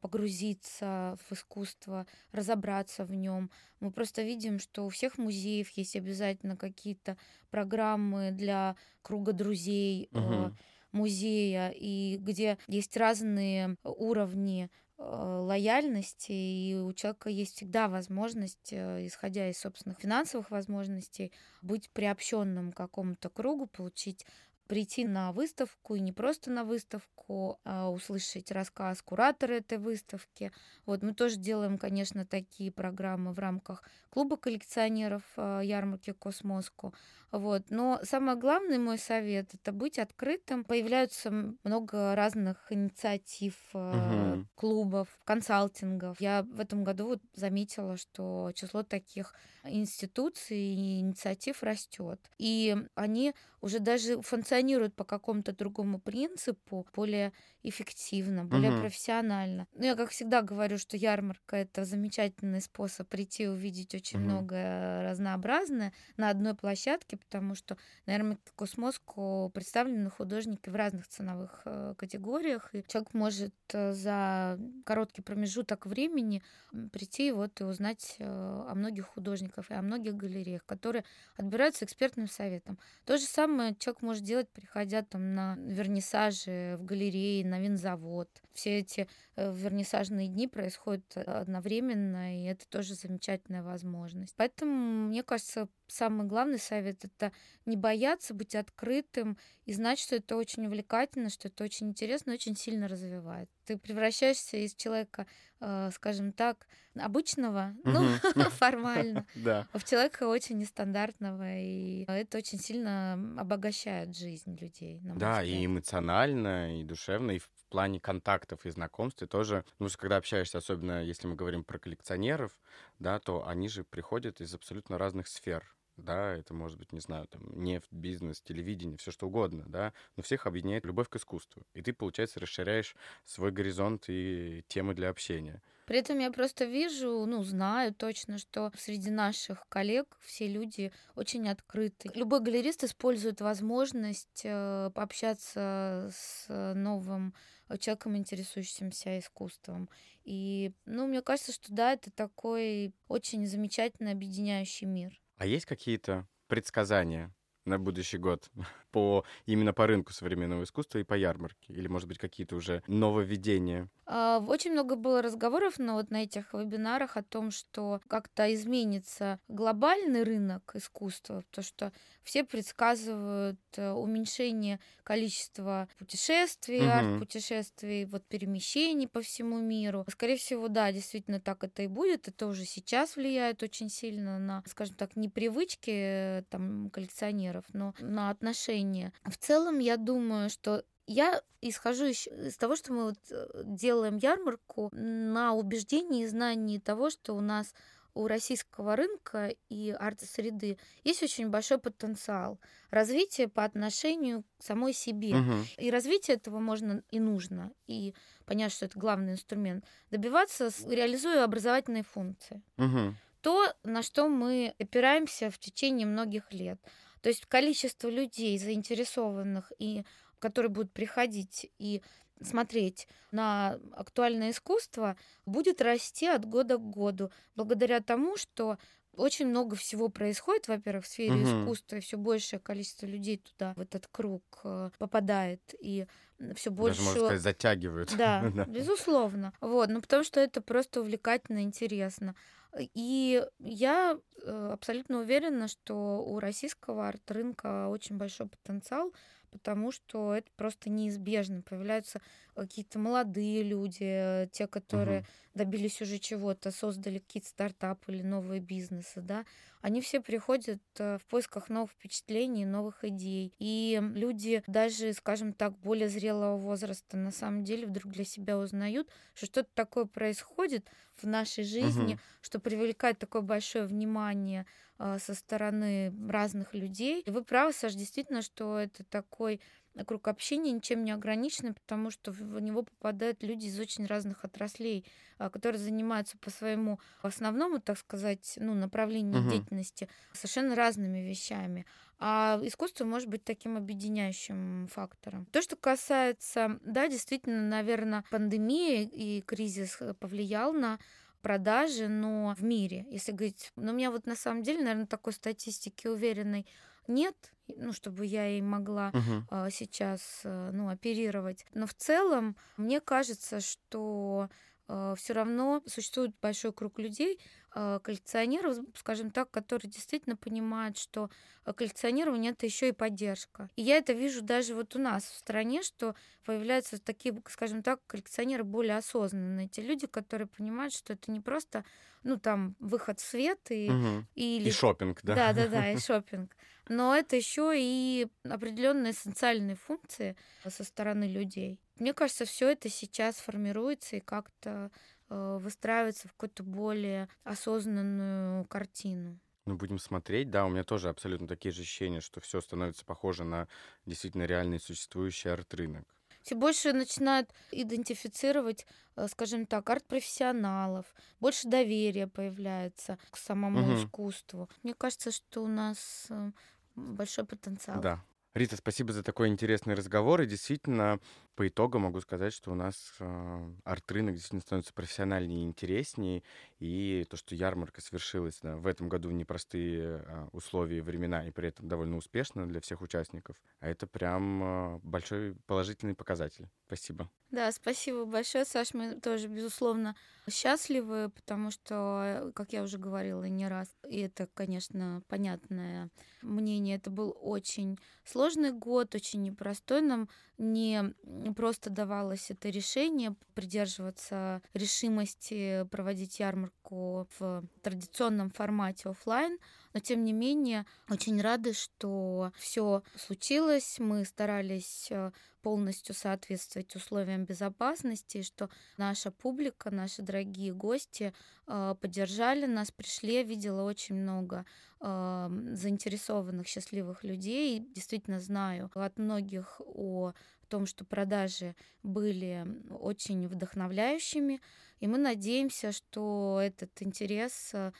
погрузиться 0.06 1.18
в 1.28 1.34
искусство, 1.34 2.06
разобраться 2.32 3.06
в 3.06 3.12
нем. 3.12 3.50
Мы 3.80 3.89
просто 3.89 4.22
видим, 4.22 4.60
что 4.60 4.86
у 4.86 4.89
всех 4.89 5.18
музеев 5.18 5.68
есть 5.72 5.96
обязательно 5.96 6.56
какие-то 6.56 7.18
программы 7.50 8.30
для 8.30 8.76
круга 9.02 9.34
друзей. 9.34 10.10
Uh-huh 10.12 10.54
музея, 10.91 11.74
и 11.76 12.18
где 12.22 12.58
есть 12.68 12.96
разные 12.96 13.76
уровни 13.84 14.70
э, 14.98 15.04
лояльности, 15.04 16.32
и 16.32 16.76
у 16.76 16.94
человека 16.94 17.30
есть 17.30 17.58
всегда 17.58 17.89
возможность, 17.89 18.72
э, 18.72 19.06
исходя 19.06 19.50
из 19.50 19.60
собственных 19.60 20.00
финансовых 20.00 20.50
возможностей, 20.52 21.34
быть 21.62 21.89
приобщенным 21.89 22.72
к 22.72 22.78
какому-то 22.78 23.30
кругу, 23.30 23.68
получить 23.68 24.26
прийти 24.67 25.06
на 25.06 25.32
выставку 25.32 25.95
и 25.95 25.99
не 25.99 26.12
просто 26.12 26.51
на 26.51 26.63
выставку, 26.63 27.60
а 27.63 27.89
услышать 27.89 28.51
рассказ 28.51 29.01
куратора 29.01 29.54
этой 29.54 29.78
выставки. 29.78 30.51
Вот 30.86 31.01
мы 31.01 31.13
тоже 31.13 31.38
делаем, 31.38 31.78
конечно, 31.78 32.25
такие 32.25 32.71
программы 32.71 33.32
в 33.32 33.39
рамках 33.39 33.84
клуба 34.10 34.38
коллекционеров 34.38 35.23
э, 35.36 35.62
ярмарки 35.63 36.13
Космоску. 36.13 36.93
Вот. 37.32 37.63
Но 37.69 37.99
самое 38.04 38.38
главное 38.38 38.80
мой 38.80 38.97
совет 38.97 39.54
это 39.54 39.73
быть 39.73 39.99
открытым. 39.99 40.63
Появляются 40.63 41.32
много 41.63 42.15
разных 42.15 42.71
инициатив, 42.71 43.56
угу. 43.73 44.45
клубов, 44.56 45.10
консалтингов. 45.25 46.21
Я 46.21 46.43
в 46.43 46.62
этом 46.62 46.86
году 46.86 47.08
вот 47.08 47.21
заметила, 47.34 47.97
что 47.97 48.51
число 48.56 48.84
таких 48.84 49.34
институций 49.65 50.58
и 50.58 50.99
инициатив 51.01 51.62
растет. 51.62 52.19
И 52.38 52.75
они 52.95 53.34
уже 53.60 53.80
даже 53.80 54.21
функционируют 54.21 54.55
по 54.96 55.04
какому-то 55.04 55.54
другому 55.54 56.00
принципу, 56.00 56.88
более 56.94 57.34
эффективно, 57.63 58.46
более 58.46 58.72
угу. 58.72 58.82
профессионально. 58.82 59.68
Ну, 59.74 59.86
я, 59.86 59.96
как 59.96 60.12
всегда, 60.12 60.41
говорю, 60.41 60.78
что 60.78 60.98
ярмарка 60.98 61.58
это 61.58 61.84
замечательный 61.86 62.62
способ 62.62 63.08
прийти 63.08 63.48
увидеть 63.48 63.96
очень 63.96 64.20
угу. 64.20 64.26
много 64.26 65.04
разнообразное 65.04 65.94
на 66.18 66.30
одной 66.30 66.56
площадке, 66.56 67.18
потому 67.18 67.56
что 67.56 67.78
на 68.06 68.13
ярмарке 68.13 68.52
Космоску 68.56 69.50
представлены 69.54 70.10
художники 70.10 70.70
в 70.70 70.76
разных 70.76 71.08
ценовых 71.08 71.62
э, 71.65 71.96
категориях, 71.98 72.70
и 72.74 72.84
человек 72.88 73.13
может 73.13 73.56
э, 73.74 73.91
за 73.94 74.60
короткий 74.86 75.22
промежуток 75.22 75.86
времени 75.86 76.44
прийти 76.91 77.32
вот 77.32 77.62
и 77.62 77.63
узнать 77.63 78.15
э, 78.20 78.26
о 78.26 78.74
многих 78.76 79.08
художниках 79.08 79.72
и 79.72 79.74
о 79.74 79.82
многих 79.82 80.15
галереях, 80.15 80.65
которые 80.65 81.04
отбираются 81.38 81.86
экспертным 81.86 82.28
советом. 82.28 82.78
То 83.06 83.18
же 83.18 83.26
самое 83.26 83.76
человек 83.76 84.02
может 84.02 84.24
делать, 84.24 84.44
приходя 84.53 85.01
там 85.03 85.34
на 85.34 85.55
вернисажи 85.58 86.75
в 86.77 86.86
галереи, 86.86 87.43
на 87.43 87.60
винзавод. 87.60 88.29
Все 88.53 88.79
эти 88.79 89.08
вернисажные 89.36 90.27
дни 90.27 90.47
происходят 90.47 91.17
одновременно, 91.17 92.39
и 92.39 92.45
это 92.45 92.67
тоже 92.69 92.95
замечательная 92.95 93.63
возможность. 93.63 94.34
Поэтому, 94.38 95.08
мне 95.08 95.23
кажется, 95.23 95.67
самый 95.88 96.28
главный 96.28 96.60
совет 96.60 97.06
это 97.06 97.32
не 97.65 97.76
бояться 97.76 98.34
быть 98.34 98.56
открытым 98.56 99.38
и 99.65 99.74
знать, 99.74 100.00
что 100.00 100.15
это 100.15 100.36
очень 100.36 100.65
увлекательно, 100.65 101.30
что 101.30 101.48
это 101.48 101.63
очень 101.63 101.89
интересно, 101.89 102.34
очень 102.34 102.56
сильно 102.56 102.88
развивает. 102.88 103.50
Ты 103.65 103.78
превращаешься 103.78 104.58
из 104.58 104.76
человека, 104.76 105.26
э, 105.60 105.89
скажем 105.93 106.32
так, 106.32 106.67
обычного, 106.95 107.76
ну, 107.84 108.04
формально, 108.52 109.26
в 109.34 109.84
человека 109.84 110.28
очень 110.28 110.58
нестандартного, 110.58 111.58
и 111.58 112.06
это 112.08 112.38
очень 112.38 112.60
сильно 112.60 113.13
обогащает 113.38 114.15
жизнь 114.15 114.58
людей. 114.60 115.00
Да, 115.04 115.43
и 115.43 115.65
эмоционально, 115.65 116.80
и 116.80 116.84
душевно, 116.84 117.32
и 117.32 117.39
в 117.39 117.50
плане 117.69 118.00
контактов 118.00 118.65
и 118.65 118.69
знакомств 118.69 119.19
ты 119.19 119.28
тоже, 119.28 119.65
ну, 119.80 119.89
когда 119.98 120.17
общаешься, 120.17 120.60
особенно 120.60 121.04
если 121.04 121.28
мы 121.28 121.36
говорим 121.36 121.63
про 121.63 121.80
коллекционеров, 121.80 122.52
да, 123.00 123.19
то 123.19 123.48
они 123.48 123.67
же 123.67 123.84
приходят 123.84 124.41
из 124.41 124.54
абсолютно 124.54 124.98
разных 124.98 125.28
сфер 125.28 125.75
да, 125.97 126.34
это 126.34 126.53
может 126.53 126.77
быть, 126.77 126.91
не 126.91 126.99
знаю, 126.99 127.27
там, 127.27 127.41
нефть, 127.63 127.91
бизнес, 127.91 128.41
телевидение, 128.41 128.97
все 128.97 129.12
что 129.12 129.27
угодно, 129.27 129.63
да, 129.67 129.93
но 130.15 130.23
всех 130.23 130.45
объединяет 130.47 130.86
любовь 130.86 131.10
к 131.10 131.15
искусству. 131.15 131.63
И 131.73 131.81
ты, 131.81 131.93
получается, 131.93 132.39
расширяешь 132.39 132.95
свой 133.23 133.51
горизонт 133.51 134.05
и 134.08 134.63
темы 134.67 134.93
для 134.93 135.10
общения. 135.10 135.62
При 135.86 135.99
этом 135.99 136.17
я 136.17 136.31
просто 136.31 136.65
вижу, 136.65 137.25
ну, 137.27 137.43
знаю 137.43 137.93
точно, 137.93 138.39
что 138.39 138.71
среди 138.75 139.12
наших 139.12 139.67
коллег 139.69 140.17
все 140.21 140.47
люди 140.47 140.91
очень 141.15 141.47
открыты. 141.47 142.10
Любой 142.15 142.39
галерист 142.41 142.84
использует 142.84 143.39
возможность 143.39 144.41
э, 144.43 144.89
пообщаться 144.95 146.12
с 146.12 146.73
новым 146.73 147.36
человеком, 147.79 148.17
интересующимся 148.17 149.19
искусством. 149.19 149.89
И, 150.23 150.71
ну, 150.86 151.05
мне 151.05 151.21
кажется, 151.21 151.53
что 151.53 151.71
да, 151.71 151.93
это 151.93 152.10
такой 152.10 152.93
очень 153.08 153.45
замечательный 153.45 154.12
объединяющий 154.12 154.88
мир. 154.88 155.19
А 155.38 155.45
есть 155.45 155.65
какие-то 155.65 156.28
предсказания 156.48 157.34
на 157.65 157.80
будущий 157.80 158.17
год 158.17 158.49
по 158.91 159.25
именно 159.45 159.73
по 159.73 159.88
рынку 159.88 160.13
современного 160.13 160.63
искусства 160.63 160.99
и 160.99 161.04
по 161.04 161.13
ярмарке? 161.13 161.73
Или, 161.73 161.88
может 161.88 162.08
быть, 162.08 162.17
какие-то 162.17 162.56
уже 162.56 162.84
нововведения? 162.88 163.89
А, 164.08 164.39
очень 164.39 164.71
много 164.71 164.95
было 164.95 165.21
разговоров 165.21 165.80
на 165.80 165.93
вот 165.93 166.12
на 166.12 166.23
этих 166.23 166.54
вебинарах 166.54 167.17
о 167.17 167.23
том, 167.23 167.49
что 167.49 167.99
как-то 168.08 168.54
изменится 168.54 169.39
глобальный 169.47 170.23
рынок 170.23 170.71
искусства, 170.75 171.43
потому 171.49 171.65
что 171.65 171.91
все 172.23 172.43
предсказывают 172.43 173.60
э, 173.78 173.91
уменьшение 173.91 174.80
количества 175.04 175.88
путешествий, 175.97 176.82
угу. 176.82 176.89
арт-путешествий, 176.89 178.06
вот 178.06 178.25
перемещений 178.28 179.08
по 179.08 179.21
всему 179.21 179.60
миру. 179.60 180.06
Скорее 180.10 180.38
всего, 180.38 180.67
да, 180.67 180.91
действительно 180.91 181.39
так 181.39 181.63
это 181.63 181.84
и 181.84 181.88
будет. 181.88 182.28
Это 182.28 182.47
уже 182.47 182.65
сейчас 182.65 183.15
влияет 183.15 183.63
очень 183.63 183.89
сильно 183.89 184.38
на, 184.38 184.63
скажем 184.67 184.95
так, 184.95 185.15
не 185.15 185.30
привычки 185.30 185.91
э, 185.91 186.43
там 186.49 186.89
коллекционеров, 186.91 187.55
но 187.74 187.94
на 188.00 188.30
отношения. 188.30 189.13
В 189.24 189.38
целом, 189.38 189.80
я 189.80 189.98
думаю, 189.98 190.50
что 190.50 190.84
я 191.08 191.41
исхожу 191.62 192.06
из 192.06 192.58
того, 192.58 192.76
что 192.76 192.94
мы 192.94 193.04
вот 193.06 193.20
э, 193.30 193.63
делаем 193.63 194.18
ярмарку 194.18 194.89
на 194.91 195.54
убеждении 195.54 196.24
и 196.24 196.28
знании 196.28 196.80
того, 196.80 197.10
что 197.10 197.36
у 197.36 197.41
нас 197.41 197.74
у 198.15 198.28
российского 198.28 198.96
рынка 198.96 199.54
и 199.70 199.91
арт-среды 199.91 200.78
есть 201.04 201.22
очень 201.22 201.50
большой 201.50 201.78
потенциал 201.78 202.60
развития 202.89 203.50
по 203.50 203.65
отношению 203.65 204.44
к 204.58 204.63
самой 204.63 204.94
себе. 204.94 205.36
Угу. 205.36 205.54
И 205.78 205.91
развитие 205.91 206.38
этого 206.38 206.60
можно 206.60 207.04
и 207.12 207.20
нужно. 207.20 207.72
И 207.88 208.15
понять, 208.46 208.72
что 208.72 208.86
это 208.86 208.98
главный 208.98 209.34
инструмент. 209.34 209.84
Добиваться, 210.12 210.70
реализуя 210.88 211.44
образовательные 211.44 212.04
функции. 212.04 212.63
Угу. 212.78 213.15
То, 213.41 213.74
на 213.84 214.02
что 214.02 214.30
мы 214.30 214.74
опираемся 214.80 215.52
в 215.52 215.60
течение 215.60 216.08
многих 216.08 216.52
лет. 216.54 216.80
То 217.26 217.30
есть 217.30 217.48
количество 217.48 218.08
людей, 218.08 218.56
заинтересованных 218.60 219.72
и 219.80 220.04
которые 220.38 220.70
будут 220.70 220.94
приходить 220.94 221.72
и 221.80 222.04
смотреть 222.40 223.08
на 223.32 223.80
актуальное 223.94 224.52
искусство, 224.52 225.18
будет 225.44 225.82
расти 225.82 226.28
от 226.28 226.46
года 226.46 226.78
к 226.78 226.88
году, 226.88 227.32
благодаря 227.56 228.00
тому, 228.02 228.38
что 228.38 228.78
очень 229.16 229.48
много 229.48 229.76
всего 229.76 230.10
происходит, 230.10 230.68
во-первых, 230.68 231.06
в 231.06 231.08
сфере 231.08 231.34
угу. 231.34 231.64
искусства, 231.64 231.96
и 231.96 232.02
все 232.02 232.18
большее 232.18 232.60
количество 232.60 233.08
людей 233.08 233.38
туда, 233.38 233.74
в 233.74 233.82
этот 233.82 234.06
круг 234.06 234.44
э, 234.64 234.92
попадает, 235.00 235.62
и 235.80 236.06
все 236.54 236.70
больше... 236.70 237.00
Даже, 237.00 237.10
можно 237.10 237.26
сказать, 237.26 237.42
затягивают. 237.42 238.14
Да, 238.18 238.44
безусловно. 238.68 239.52
Вот, 239.62 239.90
ну 239.90 240.00
потому 240.00 240.24
что 240.24 240.40
это 240.40 240.62
просто 240.62 241.02
увлекательно, 241.02 241.64
интересно. 241.64 242.36
И 242.78 243.44
я 243.60 244.20
э, 244.44 244.70
абсолютно 244.74 245.20
уверена, 245.20 245.68
что 245.68 246.24
у 246.26 246.40
российского 246.40 247.08
арт-рынка 247.08 247.88
очень 247.88 248.18
большой 248.18 248.48
потенциал, 248.48 249.14
потому 249.56 249.91
что 249.91 250.34
это 250.34 250.50
просто 250.58 250.89
неизбежно. 250.89 251.62
Появляются 251.62 252.22
какие-то 252.56 253.00
молодые 253.00 253.63
люди, 253.63 254.50
те, 254.52 254.68
которые 254.68 255.22
угу. 255.22 255.28
добились 255.56 256.02
уже 256.02 256.20
чего-то, 256.20 256.72
создали 256.72 257.20
какие-то 257.20 257.48
стартапы 257.50 258.13
или 258.13 258.22
новые 258.22 258.60
бизнесы, 258.60 259.22
да, 259.22 259.46
они 259.82 260.02
все 260.02 260.20
приходят 260.20 260.82
э, 260.98 261.18
в 261.20 261.26
поисках 261.26 261.70
новых 261.70 261.91
впечатлений, 261.91 262.65
новых 262.65 263.04
идей. 263.04 263.54
И 263.60 264.02
люди 264.15 264.63
даже, 264.65 265.13
скажем 265.13 265.54
так, 265.54 265.78
более 265.78 266.10
зрелого 266.10 266.58
возраста 266.58 267.18
на 267.18 267.32
самом 267.32 267.63
деле 267.63 267.86
вдруг 267.86 268.12
для 268.12 268.26
себя 268.26 268.58
узнают, 268.58 269.08
что 269.36 269.46
что-то 269.46 269.70
такое 269.74 270.06
происходит 270.06 270.88
в 271.22 271.28
нашей 271.28 271.63
жизни, 271.63 272.13
угу. 272.13 272.20
что 272.41 272.60
привлекает 272.60 273.20
такое 273.20 273.41
большое 273.41 273.86
внимание 273.86 274.65
со 274.97 275.34
стороны 275.34 276.13
разных 276.29 276.73
людей. 276.73 277.21
И 277.21 277.29
вы 277.29 277.43
правы, 277.43 277.73
Саш, 277.73 277.95
действительно, 277.95 278.41
что 278.41 278.79
это 278.79 279.03
такой 279.03 279.60
круг 280.03 280.27
общения 280.27 280.71
ничем 280.71 281.05
не 281.05 281.12
ограниченный, 281.12 281.73
потому 281.73 282.12
что 282.12 282.31
в 282.31 282.60
него 282.60 282.84
попадают 282.84 283.43
люди 283.43 283.67
из 283.67 283.79
очень 283.79 284.05
разных 284.05 284.43
отраслей, 284.43 285.05
а, 285.38 285.49
которые 285.49 285.79
занимаются 285.79 286.38
по 286.38 286.49
своему 286.49 286.99
основному, 287.21 287.79
так 287.79 287.97
сказать, 287.97 288.55
ну, 288.58 288.73
направлению 288.73 289.41
угу. 289.41 289.51
деятельности 289.51 290.10
совершенно 290.34 290.75
разными 290.75 291.19
вещами. 291.19 291.86
А 292.17 292.60
искусство 292.63 293.05
может 293.05 293.29
быть 293.29 293.43
таким 293.43 293.77
объединяющим 293.77 294.88
фактором. 294.91 295.45
То, 295.47 295.62
что 295.62 295.75
касается, 295.75 296.79
да, 296.84 297.08
действительно, 297.08 297.62
наверное, 297.62 298.23
пандемия 298.29 299.03
и 299.03 299.41
кризис 299.41 299.97
э, 299.99 300.13
повлиял 300.13 300.73
на 300.73 300.97
продажи, 301.45 302.08
но 302.08 302.55
в 302.58 302.63
мире, 302.63 303.05
если 303.12 303.31
говорить, 303.31 303.71
но 303.75 303.91
у 303.91 303.95
меня 303.95 304.10
вот 304.10 304.25
на 304.25 304.36
самом 304.36 304.63
деле, 304.63 304.79
наверное, 304.79 305.05
такой 305.05 305.31
статистики 305.31 306.08
уверенной 306.08 306.65
нет, 307.08 307.36
ну, 307.67 307.93
чтобы 307.93 308.25
я 308.25 308.47
и 308.49 308.62
могла 308.62 309.10
угу. 309.10 309.45
а, 309.51 309.69
сейчас 309.69 310.41
а, 310.43 310.71
ну, 310.71 310.89
оперировать. 310.89 311.63
Но 311.75 311.86
в 311.86 311.93
целом, 311.93 312.55
мне 312.77 312.99
кажется, 312.99 313.60
что 313.60 314.49
а, 314.88 315.13
все 315.13 315.34
равно 315.34 315.84
существует 315.86 316.31
большой 316.41 316.73
круг 316.73 316.97
людей, 316.97 317.39
коллекционеров, 317.76 318.78
скажем 318.96 319.32
так, 319.32 319.52
которые 319.52 319.92
действительно 319.92 320.38
понимают, 320.38 320.98
что 320.98 321.30
а, 321.66 321.74
коллекционирование 321.74 322.52
это 322.52 322.66
еще 322.66 322.88
и 322.88 322.94
поддержка. 322.94 323.70
И 323.76 323.82
я 323.82 323.98
это 323.98 324.14
вижу 324.14 324.42
даже 324.42 324.74
вот 324.76 324.96
у 324.96 325.00
нас 325.00 325.26
в 325.26 325.38
стране, 325.38 325.84
что 325.84 326.16
появляются 326.46 327.02
такие, 327.02 327.36
скажем 327.50 327.84
так, 327.84 328.00
коллекционеры 328.08 328.64
более 328.64 328.96
осознанные. 328.96 329.68
Те 329.68 329.82
люди, 329.82 330.08
которые 330.08 330.48
понимают, 330.48 330.94
что 330.94 331.14
это 331.14 331.32
не 331.32 331.42
просто, 331.42 331.84
ну, 332.24 332.38
там, 332.38 332.78
выход 332.80 333.20
в 333.20 333.26
свет 333.26 333.60
и... 333.70 333.90
Угу. 333.90 334.26
Или... 334.36 334.70
И 334.70 334.72
шопинг, 334.72 335.20
да? 335.24 335.36
Да, 335.36 335.54
да, 335.54 335.68
да, 335.68 335.92
и 335.92 335.98
шопинг. 336.00 336.56
Но 336.88 337.14
это 337.14 337.36
еще 337.36 337.74
и 337.76 338.28
определенные 338.44 339.12
социальные 339.12 339.76
функции 339.76 340.38
со 340.66 340.84
стороны 340.84 341.26
людей. 341.26 341.80
Мне 341.98 342.14
кажется, 342.14 342.46
все 342.46 342.70
это 342.70 342.90
сейчас 342.90 343.38
формируется 343.38 344.18
и 344.18 344.20
как-то 344.20 344.76
Э, 344.76 344.90
выстраиваться 345.30 346.28
в 346.28 346.34
какую-то 346.34 346.64
более 346.64 347.28
осознанную 347.44 348.66
картину. 348.66 349.40
Ну, 349.66 349.76
будем 349.76 349.98
смотреть. 349.98 350.52
Да, 350.52 350.66
у 350.66 350.70
меня 350.70 350.84
тоже 350.84 351.10
абсолютно 351.10 351.48
такие 351.48 351.72
же 351.72 351.82
ощущения, 351.82 352.22
что 352.22 352.40
все 352.40 352.62
становится 352.62 353.04
похоже 353.04 353.44
на 353.44 353.68
действительно 354.06 354.44
реальный 354.44 354.80
существующий 354.80 355.50
арт-рынок. 355.50 356.06
Все 356.44 356.54
больше 356.54 356.94
начинают 356.94 357.50
идентифицировать, 357.72 358.86
э, 359.16 359.28
скажем 359.28 359.66
так, 359.66 359.90
арт-профессионалов, 359.90 361.08
больше 361.40 361.68
доверия 361.68 362.28
появляется 362.28 363.18
к 363.32 363.38
самому 363.38 363.82
угу. 363.82 363.96
искусству. 364.04 364.70
Мне 364.84 364.94
кажется, 364.94 365.32
что 365.32 365.64
у 365.64 365.68
нас 365.68 366.28
э, 366.30 366.52
большой 366.96 367.46
потенциал. 367.46 368.00
Да, 368.00 368.24
Рита, 368.54 368.78
спасибо 368.78 369.12
за 369.12 369.24
такой 369.24 369.48
интересный 369.48 369.96
разговор. 369.96 370.42
И 370.42 370.46
действительно, 370.46 371.20
по 371.56 371.68
итогу 371.68 372.00
могу 372.00 372.20
сказать, 372.22 372.54
что 372.54 372.72
у 372.72 372.76
нас 372.76 373.13
э, 373.20 373.72
арт-рынок 373.86 374.36
действительно 374.36 374.62
становится 374.62 374.94
профессиональнее 374.94 375.62
и 375.62 375.65
интереснее. 375.65 376.44
И 376.80 377.26
то, 377.30 377.38
что 377.38 377.56
ярмарка 377.56 378.02
свершилась 378.02 378.60
да, 378.62 378.76
в 378.76 378.86
этом 378.86 379.08
году 379.08 379.30
в 379.30 379.34
непростые 379.34 380.24
э, 380.26 380.48
условия 380.52 380.98
и 380.98 381.02
времена, 381.02 381.48
и 381.48 381.52
при 381.52 381.70
этом 381.70 381.88
довольно 381.88 382.18
успешно 382.18 382.68
для 382.68 382.82
всех 382.82 383.02
участников, 383.02 383.56
а 383.80 383.88
это 383.88 384.06
прям 384.06 384.63
э, 384.63 385.00
большой 385.04 385.56
положительный 385.65 386.15
показатель. 386.15 386.68
Спасибо. 386.88 387.30
Да, 387.52 387.72
спасибо 387.72 388.26
большое, 388.26 388.65
Саш. 388.65 388.94
Мы 388.94 389.20
тоже, 389.22 389.48
безусловно, 389.48 390.15
счастливы, 390.50 391.30
потому 391.30 391.72
что, 391.72 392.52
как 392.54 392.74
я 392.74 392.84
уже 392.84 392.98
говорила 392.98 393.46
не 393.46 393.68
раз, 393.68 393.88
и 394.10 394.20
это, 394.20 394.48
конечно, 394.54 395.24
понятное 395.30 396.10
мнение, 396.41 396.98
это 396.98 397.10
был 397.10 397.36
очень 397.39 397.98
сложный 398.26 398.72
год, 398.72 399.15
очень 399.15 399.41
непростой. 399.41 400.02
Нам 400.02 400.28
не 400.58 401.13
просто 401.56 401.89
давалось 401.89 402.52
это 402.52 402.70
решение 402.70 403.36
придерживаться 403.54 404.62
решимости 404.74 405.86
проводить 405.91 406.39
ярмарку 406.39 407.28
в 407.38 407.63
традиционном 407.82 408.50
формате 408.50 409.10
офлайн, 409.10 409.58
но 409.95 410.01
тем 410.01 410.25
не 410.25 410.34
менее 410.34 410.86
очень 411.10 411.41
рады, 411.41 411.71
что 411.71 412.51
все 412.58 413.01
случилось. 413.15 413.95
Мы 413.97 414.25
старались 414.25 415.08
э, 415.10 415.31
полностью 415.62 416.13
соответствовать 416.13 416.93
условиям 416.97 417.45
безопасности, 417.45 418.41
что 418.41 418.69
наша 418.97 419.31
публика, 419.31 419.91
наши 419.91 420.21
дорогие 420.21 420.73
гости 420.73 421.34
э, 421.65 421.95
поддержали 422.01 422.65
нас, 422.65 422.91
пришли. 422.91 423.41
Видела 423.45 423.84
очень 423.84 424.15
много 424.15 424.65
э, 424.99 425.47
заинтересованных, 425.71 426.67
счастливых 426.67 427.23
людей. 427.23 427.79
Действительно 427.79 428.41
знаю 428.41 428.91
от 428.93 429.17
многих 429.17 429.79
о 429.79 430.34
том, 430.67 430.86
что 430.88 431.05
продажи 431.05 431.73
были 432.03 432.67
очень 432.89 433.47
вдохновляющими, 433.47 434.60
и 434.99 435.08
мы 435.08 435.17
надеемся, 435.17 435.91
что 435.91 436.60
этот 436.62 437.01
интерес 437.01 437.71
э, 437.73 437.91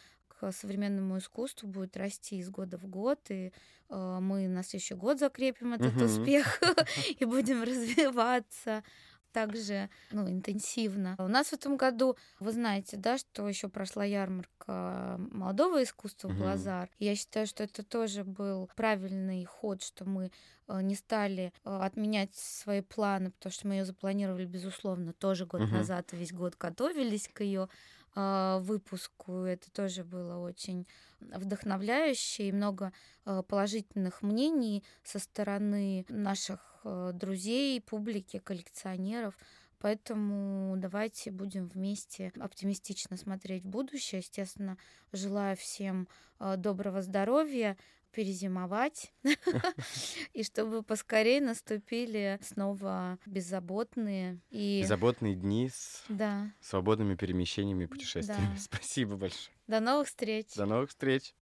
современному 0.52 1.18
искусству 1.18 1.68
будет 1.68 1.98
расти 1.98 2.38
из 2.38 2.50
года 2.50 2.78
в 2.78 2.88
год, 2.88 3.20
и 3.30 3.52
э, 3.90 4.18
мы 4.22 4.48
на 4.48 4.64
следующий 4.64 4.96
год 4.96 5.20
закрепим 5.20 5.74
этот 5.74 5.94
Мгм. 5.96 6.02
успех 6.02 6.60
и 7.20 7.26
будем 7.26 7.64
развиваться 7.64 8.84
также 9.32 9.90
ну, 10.12 10.30
интенсивно. 10.30 11.16
У 11.20 11.28
нас 11.28 11.48
в 11.48 11.54
этом 11.54 11.76
году, 11.76 12.16
вы 12.40 12.54
знаете, 12.54 12.96
да, 12.96 13.18
что 13.18 13.48
еще 13.50 13.68
прошла 13.68 14.06
ярмарка 14.06 15.18
молодого 15.20 15.84
искусства 15.84 16.30
Мгм. 16.30 16.36
Глазар. 16.38 16.90
Я 17.00 17.16
считаю, 17.16 17.46
что 17.46 17.64
это 17.64 17.84
тоже 17.84 18.24
был 18.24 18.70
правильный 18.76 19.44
ход, 19.44 19.84
что 19.84 20.06
мы 20.06 20.32
э, 20.70 20.82
не 20.82 20.96
стали 20.96 21.52
э, 21.66 21.70
отменять 21.70 22.34
свои 22.36 22.80
планы, 22.82 23.32
потому 23.32 23.52
что 23.52 23.68
мы 23.68 23.74
ее 23.76 23.86
запланировали, 23.86 24.46
безусловно, 24.46 25.12
тоже 25.12 25.46
год 25.46 25.64
Мгм. 25.64 25.70
назад, 25.70 26.14
весь 26.14 26.32
год 26.32 26.56
готовились 26.58 27.28
к 27.28 27.44
ее 27.44 27.68
выпуску. 28.16 29.42
Это 29.42 29.70
тоже 29.72 30.04
было 30.04 30.38
очень 30.38 30.88
вдохновляюще 31.20 32.48
и 32.48 32.52
много 32.52 32.94
э, 33.26 33.44
положительных 33.48 34.22
мнений 34.22 34.84
со 35.04 35.20
стороны 35.20 36.06
наших 36.08 36.80
э, 36.84 37.12
друзей, 37.14 37.82
публики, 37.82 38.40
коллекционеров. 38.40 39.38
Поэтому 39.80 40.76
давайте 40.78 41.32
будем 41.32 41.68
вместе 41.68 42.32
оптимистично 42.40 43.18
смотреть 43.18 43.64
в 43.66 43.70
будущее. 43.70 44.20
Естественно, 44.20 44.78
желаю 45.12 45.58
всем 45.58 46.08
доброго 46.40 47.02
здоровья, 47.02 47.78
перезимовать, 48.16 49.12
и 50.34 50.44
чтобы 50.44 50.84
поскорее 50.84 51.42
наступили 51.42 52.40
снова 52.42 53.20
беззаботные 53.26 54.40
и 54.50 54.80
Беззаботные 54.84 55.36
дни 55.36 55.70
с 55.70 56.06
да, 56.08 56.50
свободными 56.62 57.16
перемещениями 57.16 57.84
и 57.84 57.88
путешествиями. 57.88 58.56
Да. 58.56 58.58
Спасибо 58.62 59.18
большое. 59.18 59.54
до 59.68 59.82
новых 59.82 60.08
встреч. 60.08 60.54
До 60.56 60.66
новых 60.66 60.92
встреч. 60.92 61.36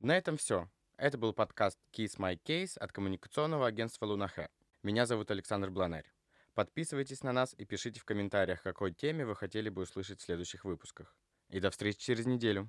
На 0.00 0.16
этом 0.16 0.36
все. 0.36 0.68
Это 0.96 1.16
был 1.16 1.32
подкаст 1.32 1.78
Kiss 1.96 2.18
My 2.18 2.36
Case 2.44 2.76
от 2.78 2.90
коммуникационного 2.90 3.68
агентства 3.68 4.06
Лунахэ. 4.06 4.48
Меня 4.82 5.06
зовут 5.06 5.30
Александр 5.30 5.70
Бланарь. 5.70 6.10
Подписывайтесь 6.54 7.22
на 7.22 7.32
нас 7.32 7.54
и 7.56 7.64
пишите 7.64 8.00
в 8.00 8.04
комментариях, 8.04 8.62
какой 8.62 8.92
теме 8.92 9.24
вы 9.24 9.36
хотели 9.36 9.68
бы 9.68 9.82
услышать 9.82 10.20
в 10.20 10.24
следующих 10.24 10.64
выпусках. 10.64 11.14
И 11.50 11.60
до 11.60 11.70
встречи 11.70 12.00
через 12.00 12.26
неделю. 12.26 12.68